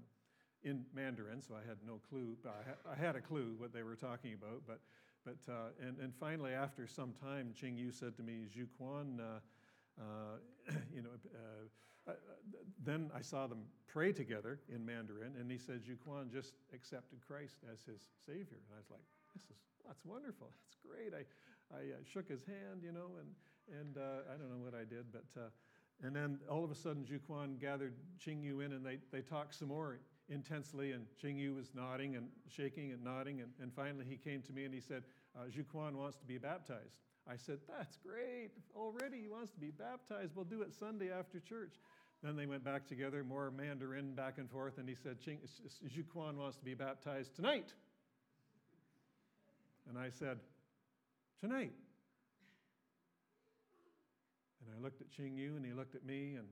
in 0.65 0.85
Mandarin, 0.95 1.43
so 1.43 1.55
I 1.55 1.67
had 1.67 1.79
no 1.87 2.01
clue. 2.09 2.37
I, 2.45 2.69
ha- 2.69 2.93
I 2.93 2.97
had 2.97 3.17
a 3.17 3.21
clue 3.21 3.55
what 3.59 3.73
they 3.73 3.83
were 3.83 3.97
talking 3.97 4.35
about, 4.35 4.63
but, 4.67 4.81
but 5.25 5.53
uh, 5.53 5.71
and, 5.81 5.99
and 5.99 6.15
finally, 6.15 6.53
after 6.53 6.87
some 6.87 7.13
time, 7.13 7.53
Ching 7.55 7.77
Yu 7.77 7.91
said 7.91 8.17
to 8.17 8.23
me, 8.23 8.47
Zhu 8.55 8.67
Quan, 8.79 9.21
uh, 9.21 10.01
uh, 10.01 10.75
you 10.95 11.03
know, 11.03 11.11
uh, 11.35 12.11
uh, 12.11 12.15
then 12.85 13.11
I 13.15 13.21
saw 13.21 13.47
them 13.47 13.63
pray 13.87 14.13
together 14.13 14.59
in 14.73 14.85
Mandarin, 14.85 15.35
and 15.39 15.51
he 15.51 15.59
said, 15.59 15.83
Zhu 15.83 15.99
Quan 16.05 16.31
just 16.33 16.55
accepted 16.75 17.21
Christ 17.27 17.57
as 17.73 17.83
his 17.83 18.03
Savior. 18.27 18.59
And 18.59 18.75
I 18.75 18.79
was 18.79 18.91
like, 18.91 19.05
this 19.35 19.45
is, 19.45 19.59
that's 19.87 20.05
wonderful. 20.05 20.51
That's 20.51 20.79
great. 20.83 21.15
I, 21.15 21.25
I 21.73 21.79
uh, 21.79 22.03
shook 22.05 22.29
his 22.29 22.45
hand, 22.45 22.83
you 22.85 22.93
know, 22.93 23.19
and, 23.19 23.81
and 23.81 23.97
uh, 23.97 24.33
I 24.33 24.37
don't 24.37 24.51
know 24.51 24.63
what 24.63 24.75
I 24.75 24.85
did, 24.85 25.07
but, 25.11 25.25
uh, 25.41 25.49
and 26.05 26.15
then 26.15 26.39
all 26.51 26.65
of 26.65 26.71
a 26.71 26.75
sudden, 26.75 27.05
Zhu 27.05 27.19
Quan 27.27 27.57
gathered 27.61 27.95
Ching 28.19 28.43
Yu 28.43 28.61
in 28.61 28.73
and 28.73 28.85
they, 28.85 28.99
they 29.11 29.21
talked 29.21 29.55
some 29.55 29.69
more 29.69 29.99
intensely, 30.29 30.93
and 30.93 31.07
Ching 31.21 31.39
Yu 31.39 31.55
was 31.55 31.71
nodding 31.75 32.17
and 32.17 32.29
shaking 32.49 32.93
and 32.93 33.03
nodding, 33.03 33.41
and, 33.41 33.51
and 33.61 33.73
finally 33.73 34.05
he 34.09 34.17
came 34.17 34.43
to 34.43 34.53
me 34.53 34.65
and 34.65 34.75
he 34.75 34.81
said, 34.81 35.03
uh, 35.37 35.45
Zhu 35.47 35.65
wants 35.73 36.17
to 36.19 36.27
be 36.27 36.39
baptized. 36.39 36.97
I 37.29 37.37
said, 37.37 37.59
That's 37.69 37.97
great. 37.97 38.51
Already 38.75 39.21
he 39.23 39.29
wants 39.29 39.53
to 39.53 39.61
be 39.61 39.71
baptized. 39.71 40.33
We'll 40.35 40.45
do 40.45 40.63
it 40.63 40.75
Sunday 40.75 41.11
after 41.11 41.41
church. 41.41 41.75
Then 42.23 42.37
they 42.37 42.47
went 42.47 42.65
back 42.65 42.87
together, 42.87 43.25
more 43.25 43.51
Mandarin 43.51 44.15
back 44.15 44.39
and 44.39 44.49
forth, 44.49 44.79
and 44.79 44.89
he 44.89 44.95
said, 44.95 45.19
Zhu 45.21 46.05
Quan 46.13 46.37
wants 46.37 46.57
to 46.59 46.65
be 46.65 46.75
baptized 46.75 47.35
tonight. 47.35 47.73
And 49.89 49.99
I 49.99 50.11
said, 50.11 50.39
Tonight. 51.43 51.73
And 54.61 54.79
I 54.79 54.81
looked 54.81 55.01
at 55.01 55.11
Ching 55.11 55.37
Yu 55.37 55.57
and 55.57 55.67
he 55.67 55.73
looked 55.73 55.97
at 55.97 56.05
me 56.07 56.35
and 56.37 56.47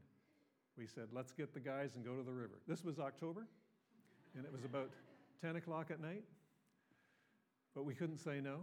we 0.76 0.84
said, 0.84 1.04
Let's 1.12 1.30
get 1.30 1.54
the 1.54 1.60
guys 1.60 1.94
and 1.94 2.04
go 2.04 2.16
to 2.16 2.24
the 2.24 2.32
river. 2.32 2.58
This 2.66 2.82
was 2.82 2.98
October 2.98 3.46
and 4.36 4.44
it 4.44 4.50
was 4.50 4.64
about 4.64 4.90
10 5.42 5.54
o'clock 5.54 5.92
at 5.92 6.00
night. 6.00 6.24
But 7.72 7.84
we 7.84 7.94
couldn't 7.94 8.18
say 8.18 8.40
no. 8.40 8.62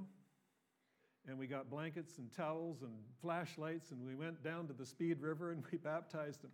And 1.29 1.39
we 1.39 1.47
got 1.47 1.69
blankets 1.69 2.17
and 2.17 2.29
towels 2.33 2.81
and 2.81 2.91
flashlights 3.21 3.91
and 3.91 4.05
we 4.05 4.13
went 4.13 4.43
down 4.43 4.67
to 4.67 4.73
the 4.73 4.85
Speed 4.85 5.21
River 5.21 5.53
and 5.53 5.63
we 5.71 5.77
baptized 5.77 6.41
them. 6.41 6.51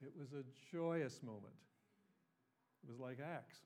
It 0.00 0.12
was 0.16 0.32
a 0.32 0.44
joyous 0.70 1.24
moment. 1.24 1.54
It 2.84 2.88
was 2.88 3.00
like 3.00 3.18
Acts. 3.20 3.58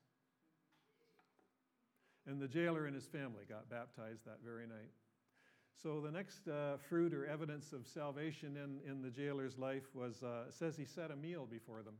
And 2.27 2.41
the 2.41 2.49
jailer 2.49 2.87
and 2.87 2.95
his 2.95 3.07
family 3.07 3.45
got 3.49 3.69
baptized 3.69 4.25
that 4.25 4.39
very 4.45 4.67
night. 4.67 4.91
So 5.83 6.01
the 6.01 6.11
next 6.11 6.49
uh, 6.49 6.77
fruit 6.89 7.13
or 7.13 7.27
evidence 7.27 7.73
of 7.73 7.87
salvation 7.87 8.57
in, 8.57 8.81
in 8.91 9.03
the 9.03 9.11
jailer's 9.11 9.59
life 9.59 9.95
was, 9.95 10.23
uh, 10.23 10.51
says 10.51 10.77
he 10.77 10.85
set 10.85 11.11
a 11.11 11.17
meal 11.17 11.47
before 11.51 11.83
them. 11.83 11.95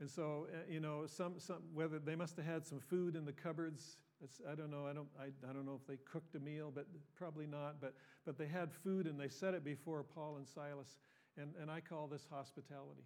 And 0.00 0.10
so, 0.10 0.46
uh, 0.52 0.56
you 0.68 0.80
know, 0.80 1.04
some, 1.06 1.34
some, 1.38 1.62
whether 1.72 1.98
they 1.98 2.16
must 2.16 2.36
have 2.36 2.46
had 2.46 2.66
some 2.66 2.80
food 2.80 3.14
in 3.14 3.24
the 3.24 3.32
cupboards. 3.32 3.98
It's, 4.22 4.40
I 4.50 4.54
don't 4.54 4.70
know. 4.70 4.86
I 4.86 4.92
don't, 4.92 5.08
I, 5.18 5.26
I 5.48 5.52
don't 5.52 5.64
know 5.64 5.78
if 5.80 5.86
they 5.86 5.98
cooked 6.10 6.34
a 6.34 6.40
meal, 6.40 6.72
but 6.74 6.86
probably 7.14 7.46
not. 7.46 7.80
But, 7.80 7.94
but 8.24 8.36
they 8.36 8.46
had 8.46 8.72
food 8.72 9.06
and 9.06 9.20
they 9.20 9.28
set 9.28 9.54
it 9.54 9.64
before 9.64 10.02
Paul 10.02 10.36
and 10.36 10.46
Silas. 10.46 10.96
And, 11.38 11.52
and 11.60 11.70
I 11.70 11.80
call 11.80 12.06
this 12.06 12.26
hospitality. 12.30 13.04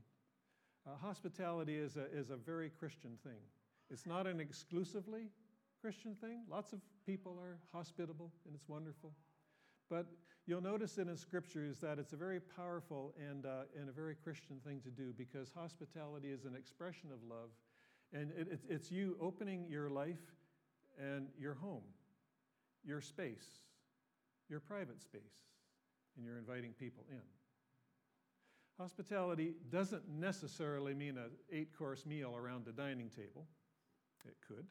Uh, 0.87 0.97
hospitality 0.97 1.77
is 1.77 1.97
a, 1.97 2.07
is 2.17 2.31
a 2.31 2.37
very 2.37 2.71
Christian 2.71 3.19
thing. 3.23 3.41
It's 3.91 4.07
not 4.07 4.27
an 4.27 4.41
exclusively 4.41 5.29
Christian 5.81 6.15
thing. 6.15 6.43
Lots 6.51 6.73
of 6.73 6.81
people 7.07 7.39
are 7.41 7.59
hospitable, 7.73 8.31
and 8.47 8.55
it's 8.55 8.69
wonderful. 8.69 9.13
But 9.89 10.07
you'll 10.47 10.61
notice 10.61 10.99
in 10.99 11.07
the 11.07 11.17
scriptures 11.17 11.79
that 11.81 11.99
it's 11.99 12.13
a 12.13 12.17
very 12.17 12.41
powerful 12.41 13.15
and, 13.19 13.47
uh, 13.47 13.63
and 13.79 13.89
a 13.89 13.93
very 13.93 14.15
Christian 14.15 14.61
thing 14.65 14.81
to 14.83 14.91
do 14.91 15.13
because 15.17 15.51
hospitality 15.55 16.29
is 16.29 16.45
an 16.45 16.55
expression 16.55 17.11
of 17.13 17.23
love. 17.29 17.51
And 18.13 18.31
it, 18.33 18.49
it's, 18.51 18.67
it's 18.69 18.91
you 18.91 19.17
opening 19.21 19.67
your 19.69 19.89
life 19.89 20.21
and 20.99 21.29
your 21.39 21.55
home, 21.55 21.83
your 22.85 23.01
space, 23.01 23.47
your 24.49 24.61
private 24.61 25.01
space, 25.01 25.21
and 26.17 26.25
you're 26.25 26.39
inviting 26.39 26.73
people 26.73 27.05
in. 27.11 27.23
Hospitality 28.79 29.55
doesn't 29.71 30.09
necessarily 30.09 30.95
mean 30.95 31.19
an 31.19 31.31
eight 31.53 31.77
course 31.77 32.07
meal 32.07 32.35
around 32.37 32.65
the 32.65 32.73
dining 32.73 33.09
table. 33.09 33.47
It 34.27 34.37
could. 34.47 34.67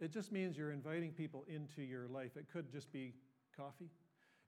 It 0.00 0.12
just 0.12 0.30
means 0.30 0.56
you're 0.56 0.72
inviting 0.72 1.12
people 1.12 1.44
into 1.48 1.82
your 1.82 2.06
life. 2.08 2.36
It 2.36 2.46
could 2.52 2.70
just 2.70 2.92
be 2.92 3.14
coffee. 3.56 3.90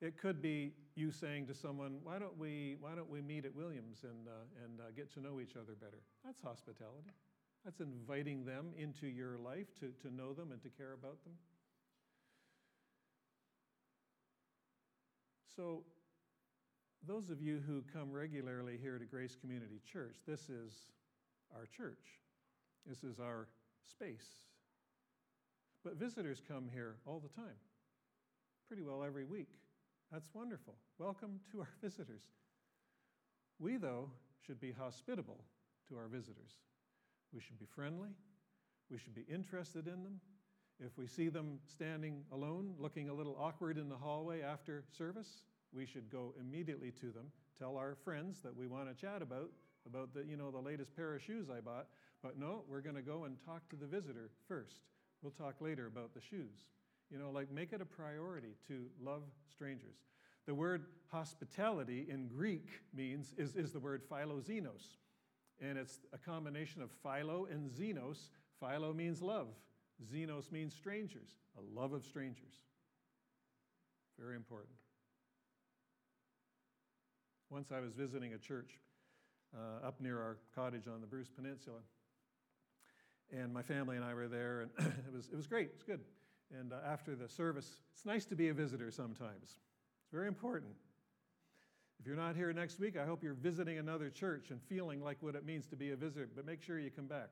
It 0.01 0.19
could 0.19 0.41
be 0.43 0.73
you 0.95 1.11
saying 1.11 1.47
to 1.47 1.55
someone, 1.55 1.99
why 2.03 2.19
don't 2.19 2.37
we, 2.39 2.77
why 2.81 2.95
don't 2.95 3.11
we 3.11 3.21
meet 3.21 3.45
at 3.45 3.55
Williams 3.55 4.05
and, 4.05 4.29
uh, 4.29 4.65
and 4.65 4.81
uh, 4.81 4.85
get 4.95 5.13
to 5.15 5.21
know 5.21 5.41
each 5.41 5.57
other 5.57 5.75
better? 5.81 6.03
That's 6.25 6.41
hospitality. 6.41 7.11
That's 7.65 7.81
inviting 7.81 8.45
them 8.45 8.67
into 8.79 9.07
your 9.07 9.39
life 9.39 9.67
to, 9.81 9.93
to 10.07 10.15
know 10.15 10.33
them 10.35 10.53
and 10.53 10.63
to 10.63 10.69
care 10.69 10.93
about 10.93 11.23
them. 11.25 11.33
So, 15.57 15.83
those 17.05 17.31
of 17.31 17.41
you 17.41 17.61
who 17.67 17.83
come 17.93 18.13
regularly 18.13 18.79
here 18.81 18.99
to 18.99 19.05
Grace 19.05 19.37
Community 19.41 19.81
Church, 19.91 20.17
this 20.27 20.49
is 20.49 20.73
our 21.57 21.67
church. 21.67 22.21
This 22.87 23.03
is 23.03 23.19
our 23.19 23.49
space. 23.83 24.27
But 25.89 25.97
visitors 25.97 26.43
come 26.47 26.69
here 26.71 26.97
all 27.07 27.19
the 27.19 27.31
time, 27.31 27.57
pretty 28.67 28.83
well 28.83 29.03
every 29.03 29.25
week. 29.25 29.49
That's 30.13 30.29
wonderful. 30.35 30.75
Welcome 30.99 31.41
to 31.51 31.61
our 31.61 31.71
visitors. 31.83 32.21
We, 33.59 33.79
though, 33.79 34.11
should 34.47 34.61
be 34.61 34.71
hospitable 34.71 35.43
to 35.89 35.97
our 35.97 36.09
visitors. 36.09 36.59
We 37.33 37.41
should 37.41 37.59
be 37.59 37.65
friendly. 37.65 38.11
We 38.91 38.99
should 38.99 39.15
be 39.15 39.25
interested 39.33 39.87
in 39.87 40.03
them. 40.03 40.21
If 40.79 40.99
we 40.99 41.07
see 41.07 41.31
them 41.31 41.59
standing 41.67 42.23
alone, 42.33 42.75
looking 42.79 43.09
a 43.09 43.15
little 43.15 43.39
awkward 43.41 43.79
in 43.79 43.89
the 43.89 43.97
hallway 43.97 44.43
after 44.43 44.85
service, 44.99 45.45
we 45.73 45.87
should 45.87 46.11
go 46.11 46.35
immediately 46.39 46.91
to 47.01 47.07
them, 47.07 47.33
tell 47.59 47.79
our 47.79 47.97
friends 48.05 48.43
that 48.43 48.55
we 48.55 48.67
want 48.67 48.95
to 48.95 48.95
chat 48.95 49.23
about, 49.23 49.49
about 49.87 50.13
the, 50.13 50.23
you 50.23 50.37
know, 50.37 50.51
the 50.51 50.59
latest 50.59 50.95
pair 50.95 51.15
of 51.15 51.23
shoes 51.23 51.47
I 51.49 51.61
bought. 51.61 51.87
But 52.23 52.39
no, 52.39 52.65
we're 52.69 52.83
going 52.83 52.97
to 52.97 53.01
go 53.01 53.25
and 53.25 53.39
talk 53.47 53.67
to 53.71 53.77
the 53.77 53.87
visitor 53.87 54.29
first. 54.47 54.83
We'll 55.23 55.33
talk 55.33 55.61
later 55.61 55.87
about 55.87 56.15
the 56.15 56.21
shoes. 56.21 56.67
You 57.11 57.19
know, 57.19 57.31
like 57.31 57.51
make 57.51 57.73
it 57.73 57.81
a 57.81 57.87
priority 57.87 58.55
to 58.69 58.87
love 59.03 59.23
strangers. 59.51 59.97
The 60.47 60.55
word 60.55 60.87
hospitality 61.11 62.07
in 62.09 62.29
Greek 62.29 62.69
means 62.95 63.35
is, 63.37 63.57
is 63.57 63.73
the 63.73 63.81
word 63.81 64.03
philoxenos. 64.09 64.97
And 65.61 65.77
it's 65.77 65.99
a 66.13 66.19
combination 66.19 66.83
of 66.83 66.91
philo 67.03 67.47
and 67.51 67.71
xenos. 67.71 68.19
Philo 68.61 68.93
means 68.93 69.21
love. 69.21 69.49
Xenos 70.13 70.53
means 70.53 70.75
strangers, 70.75 71.31
a 71.57 71.79
love 71.79 71.93
of 71.93 72.05
strangers. 72.05 72.55
Very 74.19 74.37
important. 74.37 74.75
Once 77.51 77.73
I 77.73 77.81
was 77.81 77.95
visiting 77.95 78.35
a 78.35 78.39
church 78.39 78.79
uh, 79.57 79.87
up 79.87 80.01
near 80.01 80.19
our 80.19 80.37
cottage 80.55 80.87
on 80.87 81.01
the 81.01 81.07
Bruce 81.07 81.31
Peninsula, 81.35 81.79
and 83.37 83.53
my 83.53 83.63
family 83.63 83.97
and 83.97 84.05
I 84.05 84.15
were 84.15 84.29
there, 84.29 84.61
and 84.63 84.71
it 85.07 85.15
was, 85.15 85.29
it 85.33 85.37
was 85.37 85.47
great, 85.47 85.67
it 85.69 85.75
was 85.75 85.83
good. 85.83 86.01
And 86.59 86.73
uh, 86.73 86.77
after 86.87 87.15
the 87.15 87.29
service, 87.29 87.81
it's 87.93 88.07
nice 88.07 88.25
to 88.27 88.37
be 88.37 88.49
a 88.49 88.55
visitor 88.55 88.91
sometimes. 88.91 89.43
It's 89.43 90.13
very 90.13 90.29
important. 90.29 90.73
If 92.01 92.07
you're 92.07 92.17
not 92.17 92.37
here 92.37 92.53
next 92.53 92.79
week, 92.79 92.97
I 92.97 93.05
hope 93.05 93.23
you're 93.23 93.35
visiting 93.35 93.79
another 93.79 94.09
church 94.09 94.51
and 94.51 94.63
feeling 94.63 95.03
like 95.03 95.19
what 95.21 95.35
it 95.35 95.45
means 95.45 95.67
to 95.67 95.77
be 95.77 95.91
a 95.91 95.97
visitor, 95.97 96.29
but 96.35 96.47
make 96.47 96.63
sure 96.63 96.79
you 96.79 96.91
come 96.91 97.07
back. 97.07 97.29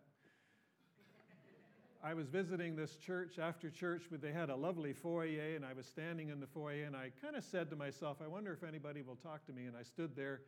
I 2.04 2.14
was 2.14 2.28
visiting 2.28 2.76
this 2.76 2.96
church 2.96 3.38
after 3.38 3.70
church, 3.70 4.04
but 4.10 4.20
they 4.20 4.32
had 4.32 4.50
a 4.50 4.56
lovely 4.56 4.92
foyer, 4.92 5.56
and 5.56 5.64
I 5.64 5.72
was 5.72 5.86
standing 5.86 6.28
in 6.28 6.40
the 6.40 6.46
foyer, 6.46 6.84
and 6.84 6.94
I 6.94 7.10
kind 7.22 7.36
of 7.36 7.44
said 7.44 7.70
to 7.70 7.76
myself, 7.76 8.18
I 8.22 8.28
wonder 8.28 8.52
if 8.52 8.62
anybody 8.62 9.02
will 9.02 9.16
talk 9.16 9.44
to 9.46 9.52
me. 9.52 9.64
And 9.64 9.76
I 9.76 9.82
stood 9.82 10.14
there 10.14 10.42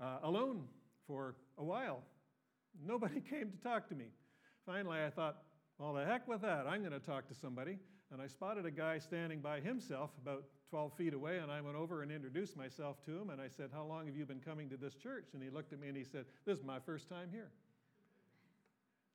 uh, 0.00 0.18
alone 0.22 0.64
for 1.06 1.34
a 1.58 1.64
while. 1.64 2.02
Nobody 2.84 3.20
came 3.30 3.50
to 3.50 3.56
talk 3.56 3.88
to 3.88 3.94
me. 3.94 4.06
Finally, 4.70 4.98
I 5.04 5.10
thought, 5.10 5.38
well, 5.80 5.94
the 5.94 6.04
heck 6.04 6.28
with 6.28 6.42
that. 6.42 6.64
I'm 6.68 6.78
going 6.82 6.92
to 6.92 7.00
talk 7.00 7.26
to 7.26 7.34
somebody. 7.34 7.76
and 8.12 8.22
I 8.22 8.28
spotted 8.28 8.66
a 8.66 8.70
guy 8.70 8.98
standing 8.98 9.40
by 9.40 9.58
himself 9.58 10.12
about 10.22 10.44
12 10.70 10.92
feet 10.92 11.12
away, 11.12 11.38
and 11.38 11.50
I 11.50 11.60
went 11.60 11.74
over 11.74 12.02
and 12.02 12.12
introduced 12.12 12.56
myself 12.56 13.04
to 13.06 13.10
him, 13.10 13.30
and 13.30 13.40
I 13.40 13.48
said, 13.48 13.70
How 13.72 13.84
long 13.84 14.06
have 14.06 14.14
you 14.14 14.24
been 14.24 14.38
coming 14.38 14.68
to 14.70 14.76
this 14.76 14.94
church? 14.94 15.30
And 15.34 15.42
he 15.42 15.50
looked 15.50 15.72
at 15.72 15.80
me 15.80 15.88
and 15.88 15.96
he 15.96 16.04
said, 16.04 16.24
This 16.46 16.56
is 16.56 16.64
my 16.64 16.78
first 16.78 17.08
time 17.08 17.30
here. 17.32 17.50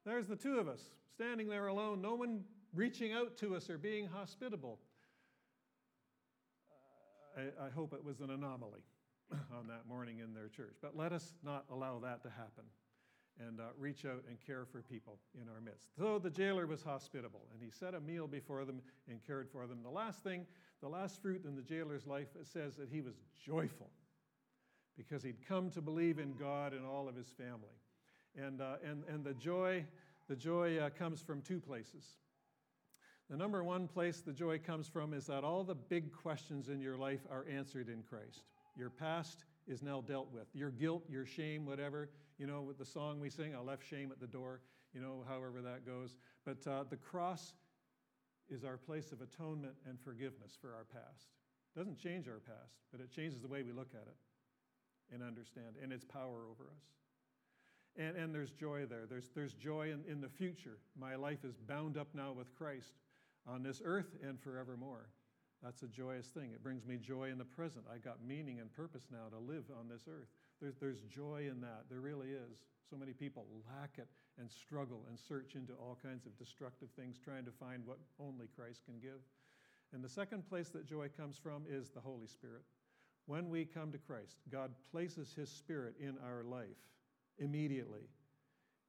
There's 0.06 0.28
the 0.28 0.36
two 0.36 0.60
of 0.60 0.68
us 0.68 0.82
standing 1.14 1.48
there 1.48 1.68
alone, 1.68 2.02
no 2.02 2.16
one 2.16 2.44
reaching 2.74 3.14
out 3.14 3.38
to 3.38 3.56
us 3.56 3.70
or 3.70 3.78
being 3.78 4.08
hospitable. 4.08 4.78
I, 7.38 7.68
I 7.68 7.70
hope 7.70 7.94
it 7.94 8.04
was 8.04 8.20
an 8.20 8.30
anomaly 8.30 8.82
on 9.58 9.68
that 9.68 9.88
morning 9.88 10.20
in 10.20 10.34
their 10.34 10.50
church. 10.50 10.76
But 10.82 10.98
let 10.98 11.14
us 11.14 11.34
not 11.46 11.64
allow 11.72 12.00
that 12.00 12.24
to 12.24 12.30
happen 12.30 12.66
and 13.40 13.60
uh, 13.60 13.64
reach 13.78 14.06
out 14.06 14.24
and 14.30 14.38
care 14.46 14.66
for 14.66 14.82
people 14.82 15.18
in 15.42 15.50
our 15.50 15.60
midst. 15.60 15.90
So 15.98 16.20
the 16.20 16.30
jailer 16.30 16.68
was 16.68 16.82
hospitable, 16.82 17.42
and 17.52 17.62
he 17.62 17.70
set 17.70 17.94
a 17.94 18.00
meal 18.00 18.28
before 18.28 18.66
them 18.66 18.82
and 19.10 19.20
cared 19.26 19.50
for 19.50 19.68
them. 19.68 19.80
The 19.84 19.90
last 19.90 20.24
thing, 20.24 20.46
the 20.82 20.88
last 20.88 21.22
fruit 21.22 21.44
in 21.46 21.56
the 21.56 21.62
jailer's 21.62 22.08
life, 22.08 22.30
it 22.40 22.48
says 22.48 22.76
that 22.76 22.90
he 22.90 23.02
was 23.02 23.16
joyful 23.46 23.90
because 24.98 25.24
he'd 25.24 25.46
come 25.48 25.70
to 25.72 25.82
believe 25.82 26.20
in 26.20 26.34
God 26.34 26.74
and 26.74 26.86
all 26.86 27.10
of 27.10 27.16
his 27.16 27.28
family. 27.28 27.76
And, 28.38 28.62
uh, 28.62 28.76
and, 28.84 29.04
and 29.08 29.24
the 29.24 29.34
joy, 29.34 29.86
the 30.28 30.36
joy 30.36 30.78
uh, 30.78 30.90
comes 30.90 31.22
from 31.22 31.42
two 31.42 31.60
places. 31.60 32.06
The 33.30 33.38
number 33.38 33.64
one 33.64 33.88
place 33.88 34.22
the 34.22 34.34
joy 34.34 34.60
comes 34.60 34.88
from 34.88 35.14
is 35.14 35.26
that 35.28 35.44
all 35.44 35.64
the 35.64 35.76
big 35.76 36.14
questions 36.14 36.70
in 36.70 36.80
your 36.80 36.96
life 36.96 37.22
are 37.32 37.46
answered 37.52 37.90
in 37.90 38.04
Christ. 38.04 38.44
Your 38.78 38.90
past 38.90 39.46
is 39.68 39.82
now 39.82 40.02
dealt 40.02 40.32
with. 40.32 40.48
Your 40.54 40.70
guilt, 40.70 41.04
your 41.10 41.26
shame, 41.26 41.66
whatever, 41.66 42.10
you 42.38 42.48
know, 42.48 42.62
with 42.62 42.78
the 42.78 42.86
song 42.86 43.20
we 43.20 43.30
sing, 43.30 43.56
I 43.56 43.60
left 43.60 43.88
shame 43.88 44.12
at 44.12 44.20
the 44.20 44.28
door, 44.28 44.62
you 44.94 45.02
know, 45.02 45.24
however 45.28 45.62
that 45.62 45.86
goes. 45.86 46.18
But 46.46 46.66
uh, 46.68 46.84
the 46.90 46.98
cross 46.98 47.54
is 48.50 48.64
our 48.64 48.78
place 48.78 49.12
of 49.12 49.22
atonement 49.22 49.74
and 49.88 50.00
forgiveness 50.00 50.58
for 50.60 50.74
our 50.74 50.86
past. 50.86 51.28
It 51.76 51.80
doesn't 51.80 51.98
change 51.98 52.28
our 52.28 52.40
past, 52.40 52.76
but 52.92 53.02
it 53.02 53.12
changes 53.12 53.42
the 53.42 53.48
way 53.48 53.64
we 53.64 53.72
look 53.72 53.90
at 53.94 54.08
it 54.08 54.16
and 55.14 55.24
understand 55.24 55.76
and 55.82 55.92
its 55.92 56.06
power 56.06 56.46
over 56.50 56.64
us. 56.64 56.84
And, 57.98 58.18
and 58.18 58.36
there's 58.36 58.52
joy 58.52 58.86
there. 58.86 59.06
There's, 59.10 59.30
there's 59.36 59.54
joy 59.54 59.92
in, 59.92 60.04
in 60.10 60.22
the 60.22 60.30
future. 60.30 60.80
My 61.00 61.16
life 61.16 61.46
is 61.46 61.56
bound 61.56 61.98
up 61.98 62.08
now 62.14 62.34
with 62.34 62.54
Christ 62.56 62.94
on 63.48 63.64
this 63.64 63.82
earth 63.84 64.16
and 64.24 64.40
forevermore. 64.40 65.10
That's 65.64 65.84
a 65.84 65.88
joyous 65.88 66.28
thing. 66.28 66.52
It 66.52 66.62
brings 66.62 66.86
me 66.86 66.98
joy 66.98 67.30
in 67.30 67.38
the 67.38 67.46
present. 67.46 67.86
I 67.92 67.98
got 67.98 68.24
meaning 68.26 68.60
and 68.60 68.72
purpose 68.72 69.08
now 69.12 69.30
to 69.32 69.40
live 69.40 69.64
on 69.80 69.88
this 69.88 70.04
earth. 70.10 70.28
There's, 70.62 70.76
there's 70.80 71.02
joy 71.02 71.48
in 71.50 71.62
that. 71.62 71.86
There 71.90 72.02
really 72.02 72.30
is. 72.30 72.64
So 72.90 72.96
many 72.96 73.14
people 73.14 73.46
lack 73.80 73.98
it 73.98 74.08
and 74.40 74.50
struggle 74.50 75.06
and 75.10 75.18
search 75.18 75.56
into 75.56 75.74
all 75.74 75.98
kinds 76.02 76.26
of 76.26 76.38
destructive 76.38 76.90
things, 76.98 77.18
trying 77.18 77.46
to 77.46 77.52
find 77.52 77.86
what 77.86 77.98
only 78.20 78.48
Christ 78.56 78.82
can 78.86 79.00
give. 79.00 79.22
And 79.94 80.04
the 80.04 80.10
second 80.10 80.48
place 80.48 80.70
that 80.70 80.86
joy 80.86 81.10
comes 81.16 81.38
from 81.38 81.64
is 81.70 81.90
the 81.90 82.02
Holy 82.02 82.28
Spirit. 82.28 82.64
When 83.28 83.50
we 83.50 83.66
come 83.66 83.92
to 83.92 83.98
Christ, 83.98 84.38
God 84.52 84.72
places 84.92 85.34
His 85.34 85.50
Spirit 85.50 85.96
in 86.00 86.16
our 86.24 86.44
life 86.44 86.68
immediately. 87.40 88.08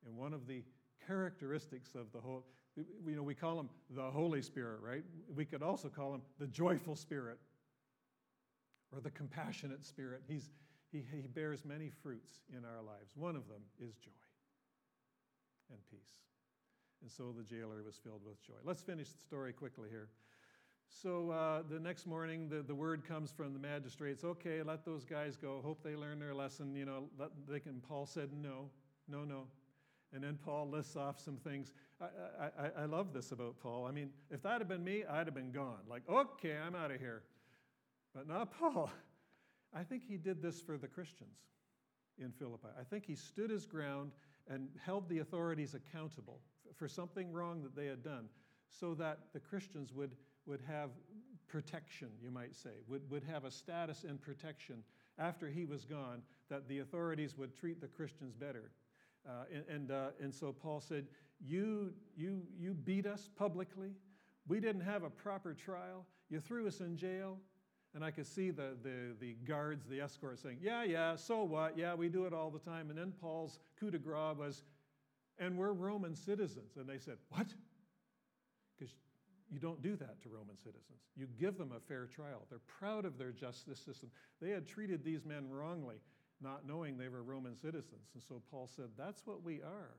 And 0.07 0.17
one 0.17 0.35
of 0.35 0.47
the 0.47 0.63
characteristics 1.07 1.95
of 1.95 2.13
the 2.13 2.21
whole, 2.21 2.45
you 2.77 3.17
know, 3.17 3.23
we 3.23 3.35
call 3.35 3.59
him 3.59 3.69
the 3.91 4.11
Holy 4.11 4.43
Spirit, 4.43 4.81
right? 4.83 5.03
We 5.35 5.45
could 5.45 5.63
also 5.63 5.89
call 5.89 6.15
him 6.15 6.23
the 6.39 6.47
joyful 6.47 6.97
Spirit 6.97 7.39
or 8.93 9.01
the 9.01 9.11
compassionate 9.11 9.85
Spirit. 9.85 10.23
He's, 10.29 10.51
he, 11.11 11.17
he 11.17 11.27
bears 11.27 11.65
many 11.65 11.91
fruits 12.03 12.31
in 12.51 12.65
our 12.65 12.83
lives. 12.83 13.13
One 13.17 13.37
of 13.37 13.49
them 13.49 13.63
is 13.81 13.97
joy 13.97 14.11
and 15.71 15.79
peace. 15.91 16.13
And 17.03 17.11
so 17.11 17.35
the 17.37 17.43
jailer 17.43 17.83
was 17.85 17.97
filled 18.03 18.23
with 18.25 18.43
joy. 18.43 18.55
Let's 18.65 18.83
finish 18.83 19.11
the 19.11 19.21
story 19.21 19.53
quickly 19.53 19.89
here. 19.91 20.09
So 20.89 21.31
uh, 21.31 21.63
the 21.69 21.81
next 21.81 22.07
morning, 22.07 22.49
the, 22.49 22.63
the 22.63 22.75
word 22.75 23.05
comes 23.05 23.33
from 23.33 23.53
the 23.53 23.59
magistrates 23.59 24.25
okay, 24.25 24.63
let 24.63 24.85
those 24.85 25.05
guys 25.05 25.37
go. 25.37 25.61
Hope 25.63 25.83
they 25.83 25.97
learn 25.97 26.19
their 26.19 26.35
lesson. 26.35 26.75
You 26.75 26.85
know, 26.85 27.05
let, 27.19 27.31
they 27.49 27.61
can. 27.61 27.81
Paul 27.87 28.07
said, 28.07 28.31
no, 28.33 28.71
no, 29.09 29.25
no. 29.25 29.45
And 30.15 30.23
then 30.23 30.39
Paul 30.43 30.71
lists 30.71 30.97
off 30.97 31.21
some 31.21 31.37
things. 31.37 31.73
I, 32.01 32.07
I, 32.59 32.83
I 32.83 32.85
love 32.85 33.13
this 33.13 33.33
about 33.33 33.59
Paul. 33.61 33.87
I 33.87 33.91
mean, 33.91 34.11
if 34.31 34.43
that 34.43 34.59
had 34.61 34.69
been 34.69 34.85
me, 34.85 35.05
I'd 35.05 35.27
have 35.27 35.35
been 35.35 35.51
gone. 35.51 35.81
Like, 35.89 36.03
okay, 36.09 36.57
I'm 36.57 36.75
out 36.75 36.91
of 36.91 37.01
here. 37.01 37.23
But 38.15 38.29
not 38.29 38.57
Paul. 38.59 38.91
I 39.77 39.85
think 39.85 40.05
he 40.09 40.17
did 40.17 40.41
this 40.41 40.61
for 40.61 40.79
the 40.79 40.89
Christians 40.89 41.37
in 42.19 42.33
Philippi. 42.33 42.69
I 42.81 42.85
think 42.85 43.05
he 43.05 43.15
stood 43.15 43.51
his 43.51 43.67
ground 43.67 44.13
and 44.49 44.69
held 44.83 45.09
the 45.09 45.19
authorities 45.19 45.75
accountable 45.75 46.41
for 46.75 46.89
something 46.89 47.31
wrong 47.31 47.63
that 47.63 47.77
they 47.77 47.87
had 47.87 48.03
done 48.03 48.29
so 48.71 48.95
that 48.95 49.19
the 49.35 49.41
Christians 49.41 49.93
would, 49.93 50.13
would 50.47 50.63
have 50.67 50.91
protection, 51.47 52.09
you 52.23 52.31
might 52.31 52.55
say, 52.55 52.71
would, 52.89 53.09
would 53.11 53.23
have 53.25 53.45
a 53.45 53.51
status 53.51 54.05
and 54.05 54.21
protection 54.21 54.83
after 55.19 55.49
he 55.49 55.65
was 55.65 55.85
gone, 55.85 56.23
that 56.49 56.69
the 56.69 56.81
authorities 56.81 57.37
would 57.37 57.55
treat 57.55 57.81
the 57.81 57.87
Christians 57.87 58.35
better. 58.35 58.71
Uh, 59.29 59.45
and, 59.53 59.65
and, 59.69 59.91
uh, 59.91 60.09
and 60.21 60.35
so 60.35 60.53
Paul 60.53 60.81
said, 60.81 61.07
you, 61.45 61.93
you, 62.17 62.43
you 62.59 62.75
beat 62.75 63.07
us 63.07 63.29
publicly. 63.37 63.93
We 64.49 64.61
didn't 64.61 64.83
have 64.83 65.03
a 65.03 65.11
proper 65.11 65.55
trial. 65.55 66.07
You 66.29 66.41
threw 66.41 66.67
us 66.67 66.81
in 66.81 66.97
jail. 66.97 67.39
And 67.97 68.05
I 68.05 68.11
could 68.11 68.27
see 68.27 68.51
the, 68.51 68.77
the, 68.83 69.17
the 69.19 69.33
guards, 69.47 69.87
the 69.89 70.03
escort 70.03 70.39
saying, 70.39 70.59
Yeah, 70.61 70.85
yeah, 70.85 71.17
so 71.17 71.45
what? 71.45 71.79
Yeah, 71.79 71.95
we 71.95 72.11
do 72.11 72.27
it 72.27 72.35
all 72.35 72.51
the 72.51 72.59
time. 72.59 72.91
And 72.91 72.99
then 72.99 73.11
Paul's 73.23 73.59
coup 73.81 73.91
de 73.91 73.97
grace 73.99 74.37
was, 74.37 74.63
And 75.39 75.57
we're 75.57 75.73
Roman 75.73 76.15
citizens. 76.15 76.77
And 76.77 76.87
they 76.87 76.99
said, 76.99 77.17
What? 77.31 77.47
Because 78.79 78.95
you 79.51 79.59
don't 79.59 79.81
do 79.81 79.97
that 79.97 80.23
to 80.23 80.29
Roman 80.29 80.59
citizens. 80.59 81.01
You 81.17 81.27
give 81.41 81.57
them 81.57 81.73
a 81.75 81.81
fair 81.81 82.05
trial. 82.05 82.45
They're 82.51 82.59
proud 82.79 83.07
of 83.07 83.17
their 83.17 83.33
justice 83.33 83.79
system. 83.79 84.11
They 84.43 84.51
had 84.51 84.67
treated 84.67 85.03
these 85.03 85.25
men 85.25 85.49
wrongly, 85.49 85.97
not 86.43 86.67
knowing 86.69 86.99
they 86.99 87.09
were 87.09 87.23
Roman 87.23 87.57
citizens. 87.57 88.11
And 88.13 88.23
so 88.23 88.43
Paul 88.51 88.69
said, 88.77 88.91
That's 88.99 89.23
what 89.25 89.43
we 89.43 89.63
are. 89.63 89.97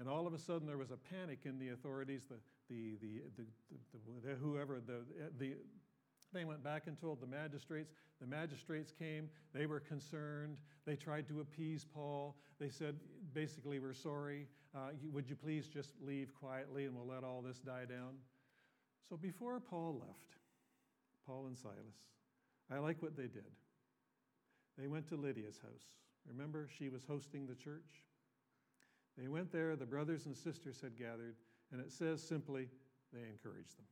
And 0.00 0.08
all 0.08 0.26
of 0.26 0.34
a 0.34 0.38
sudden, 0.40 0.66
there 0.66 0.78
was 0.78 0.90
a 0.90 0.96
panic 0.96 1.42
in 1.44 1.60
the 1.60 1.68
authorities. 1.68 2.24
The, 2.28 2.34
the, 2.68 2.96
the, 3.00 3.22
the, 3.36 4.28
the 4.28 4.34
whoever, 4.34 4.80
the, 4.84 5.02
the, 5.38 5.54
they 6.32 6.44
went 6.44 6.62
back 6.62 6.84
and 6.86 6.98
told 6.98 7.20
the 7.20 7.26
magistrates. 7.26 7.92
The 8.20 8.26
magistrates 8.26 8.92
came. 8.92 9.28
They 9.54 9.66
were 9.66 9.80
concerned. 9.80 10.58
They 10.86 10.96
tried 10.96 11.28
to 11.28 11.40
appease 11.40 11.84
Paul. 11.84 12.36
They 12.58 12.68
said, 12.68 12.96
basically, 13.34 13.78
we're 13.78 13.94
sorry. 13.94 14.46
Uh, 14.74 14.90
would 15.12 15.28
you 15.28 15.36
please 15.36 15.66
just 15.66 15.90
leave 16.00 16.32
quietly 16.34 16.86
and 16.86 16.94
we'll 16.94 17.06
let 17.06 17.24
all 17.24 17.42
this 17.42 17.58
die 17.58 17.84
down? 17.88 18.14
So 19.08 19.16
before 19.16 19.60
Paul 19.60 20.00
left, 20.00 20.36
Paul 21.26 21.46
and 21.46 21.58
Silas, 21.58 21.76
I 22.70 22.78
like 22.78 23.02
what 23.02 23.16
they 23.16 23.24
did. 23.26 23.50
They 24.78 24.86
went 24.86 25.08
to 25.08 25.16
Lydia's 25.16 25.58
house. 25.62 25.84
Remember, 26.26 26.68
she 26.78 26.88
was 26.88 27.04
hosting 27.04 27.46
the 27.46 27.54
church? 27.54 28.04
They 29.18 29.28
went 29.28 29.52
there, 29.52 29.76
the 29.76 29.84
brothers 29.84 30.26
and 30.26 30.36
sisters 30.36 30.80
had 30.80 30.96
gathered, 30.96 31.36
and 31.70 31.80
it 31.80 31.92
says 31.92 32.22
simply, 32.22 32.68
they 33.12 33.20
encouraged 33.28 33.76
them. 33.76 33.86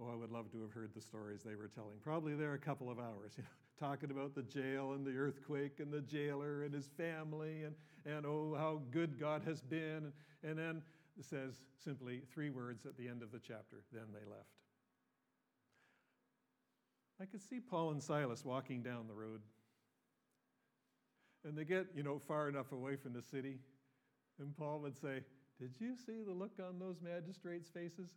Oh, 0.00 0.10
I 0.10 0.16
would 0.16 0.32
love 0.32 0.50
to 0.52 0.60
have 0.62 0.72
heard 0.72 0.90
the 0.94 1.00
stories 1.00 1.42
they 1.42 1.54
were 1.54 1.68
telling. 1.68 1.98
Probably 2.02 2.34
there 2.34 2.54
a 2.54 2.58
couple 2.58 2.90
of 2.90 2.98
hours, 2.98 3.32
you 3.36 3.44
know, 3.44 3.48
talking 3.78 4.10
about 4.10 4.34
the 4.34 4.42
jail 4.42 4.92
and 4.92 5.06
the 5.06 5.16
earthquake 5.16 5.78
and 5.78 5.92
the 5.92 6.00
jailer 6.00 6.64
and 6.64 6.74
his 6.74 6.88
family 6.96 7.62
and, 7.62 7.74
and 8.04 8.26
oh, 8.26 8.56
how 8.58 8.82
good 8.90 9.18
God 9.18 9.42
has 9.46 9.60
been. 9.60 10.12
And 10.42 10.58
then 10.58 10.82
it 11.18 11.24
says 11.24 11.54
simply 11.82 12.22
three 12.32 12.50
words 12.50 12.86
at 12.86 12.96
the 12.96 13.08
end 13.08 13.22
of 13.22 13.30
the 13.30 13.38
chapter 13.38 13.82
then 13.92 14.06
they 14.12 14.28
left. 14.28 14.48
I 17.20 17.26
could 17.26 17.42
see 17.42 17.60
Paul 17.60 17.92
and 17.92 18.02
Silas 18.02 18.44
walking 18.44 18.82
down 18.82 19.06
the 19.06 19.14
road. 19.14 19.40
And 21.44 21.56
they 21.56 21.64
get, 21.64 21.86
you 21.94 22.02
know, 22.02 22.18
far 22.26 22.48
enough 22.48 22.72
away 22.72 22.96
from 22.96 23.12
the 23.12 23.22
city. 23.22 23.58
And 24.40 24.56
Paul 24.56 24.80
would 24.80 24.96
say, 24.96 25.20
Did 25.60 25.74
you 25.78 25.94
see 25.94 26.22
the 26.26 26.32
look 26.32 26.58
on 26.58 26.78
those 26.78 26.96
magistrates' 27.02 27.68
faces? 27.68 28.08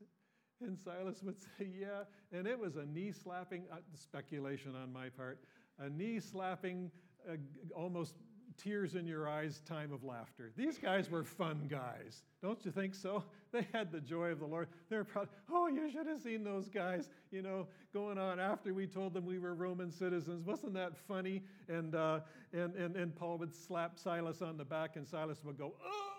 And 0.62 0.78
Silas 0.78 1.22
would 1.24 1.40
say, 1.40 1.68
Yeah. 1.80 2.04
And 2.32 2.48
it 2.48 2.58
was 2.60 2.76
a 2.76 2.86
knee 2.86 3.12
slapping, 3.12 3.64
uh, 3.72 3.78
speculation 3.96 4.76
on 4.76 4.92
my 4.92 5.10
part, 5.10 5.40
a 5.80 5.90
knee 5.90 6.20
slapping, 6.20 6.92
uh, 7.30 7.36
almost 7.76 8.16
tears 8.58 8.96
in 8.96 9.06
your 9.06 9.30
eyes 9.30 9.62
time 9.66 9.94
of 9.94 10.04
laughter. 10.04 10.52
These 10.56 10.78
guys 10.78 11.10
were 11.10 11.24
fun 11.24 11.68
guys. 11.70 12.24
Don't 12.42 12.64
you 12.66 12.72
think 12.72 12.96
so? 12.96 13.24
They 13.54 13.66
had 13.72 13.94
the 13.94 14.02
joy 14.02 14.32
of 14.32 14.40
the 14.40 14.46
Lord. 14.46 14.68
They're 14.90 15.06
proud. 15.06 15.30
Oh, 15.50 15.68
you 15.68 15.90
should 15.90 16.06
have 16.06 16.22
seen 16.22 16.44
those 16.44 16.68
guys, 16.68 17.10
you 17.32 17.42
know, 17.42 17.68
going 17.94 18.18
on 18.18 18.42
after 18.42 18.74
we 18.74 18.88
told 18.88 19.14
them 19.14 19.26
we 19.26 19.40
were 19.40 19.56
Roman 19.56 19.90
citizens. 19.90 20.46
Wasn't 20.46 20.74
that 20.74 20.98
funny? 21.08 21.42
And, 21.70 21.96
uh, 21.96 22.20
and, 22.52 22.76
and, 22.76 22.98
and 22.98 23.16
Paul 23.16 23.38
would 23.38 23.56
slap 23.56 23.98
Silas 23.98 24.42
on 24.42 24.58
the 24.58 24.66
back, 24.66 24.98
and 24.98 25.08
Silas 25.08 25.46
would 25.46 25.58
go, 25.58 25.74
Oh! 25.82 26.12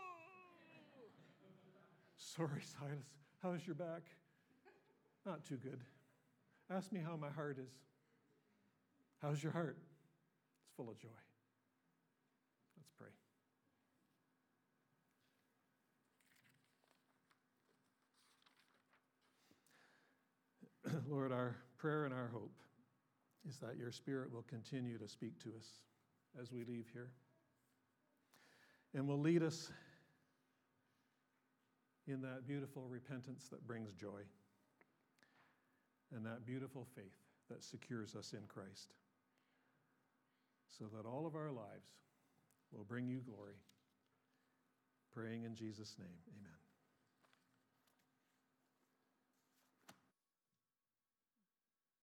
Sorry, 2.16 2.62
Silas. 2.62 3.04
How's 3.42 3.66
your 3.66 3.76
back? 3.76 4.02
Not 5.28 5.44
too 5.44 5.58
good. 5.58 5.80
Ask 6.70 6.90
me 6.90 7.00
how 7.04 7.14
my 7.14 7.28
heart 7.28 7.58
is. 7.58 7.70
How's 9.20 9.42
your 9.42 9.52
heart? 9.52 9.76
It's 10.62 10.74
full 10.74 10.88
of 10.88 10.98
joy. 10.98 11.08
Let's 12.78 12.88
pray. 20.88 21.00
Lord, 21.10 21.30
our 21.30 21.56
prayer 21.76 22.06
and 22.06 22.14
our 22.14 22.30
hope 22.32 22.56
is 23.46 23.58
that 23.58 23.76
your 23.76 23.92
Spirit 23.92 24.32
will 24.32 24.46
continue 24.48 24.96
to 24.96 25.06
speak 25.06 25.38
to 25.42 25.50
us 25.50 25.66
as 26.40 26.50
we 26.52 26.64
leave 26.64 26.86
here 26.90 27.10
and 28.94 29.06
will 29.06 29.20
lead 29.20 29.42
us 29.42 29.70
in 32.06 32.22
that 32.22 32.46
beautiful 32.46 32.86
repentance 32.88 33.48
that 33.50 33.66
brings 33.66 33.92
joy 33.92 34.22
and 36.14 36.24
that 36.26 36.46
beautiful 36.46 36.86
faith 36.94 37.16
that 37.50 37.64
secures 37.64 38.14
us 38.14 38.32
in 38.32 38.46
Christ 38.48 38.94
so 40.78 40.84
that 40.94 41.08
all 41.08 41.26
of 41.26 41.34
our 41.34 41.50
lives 41.50 41.90
will 42.72 42.84
bring 42.84 43.08
you 43.08 43.20
glory. 43.20 43.56
Praying 45.12 45.44
in 45.44 45.54
Jesus' 45.54 45.96
name, 45.98 46.18
amen. 46.28 46.67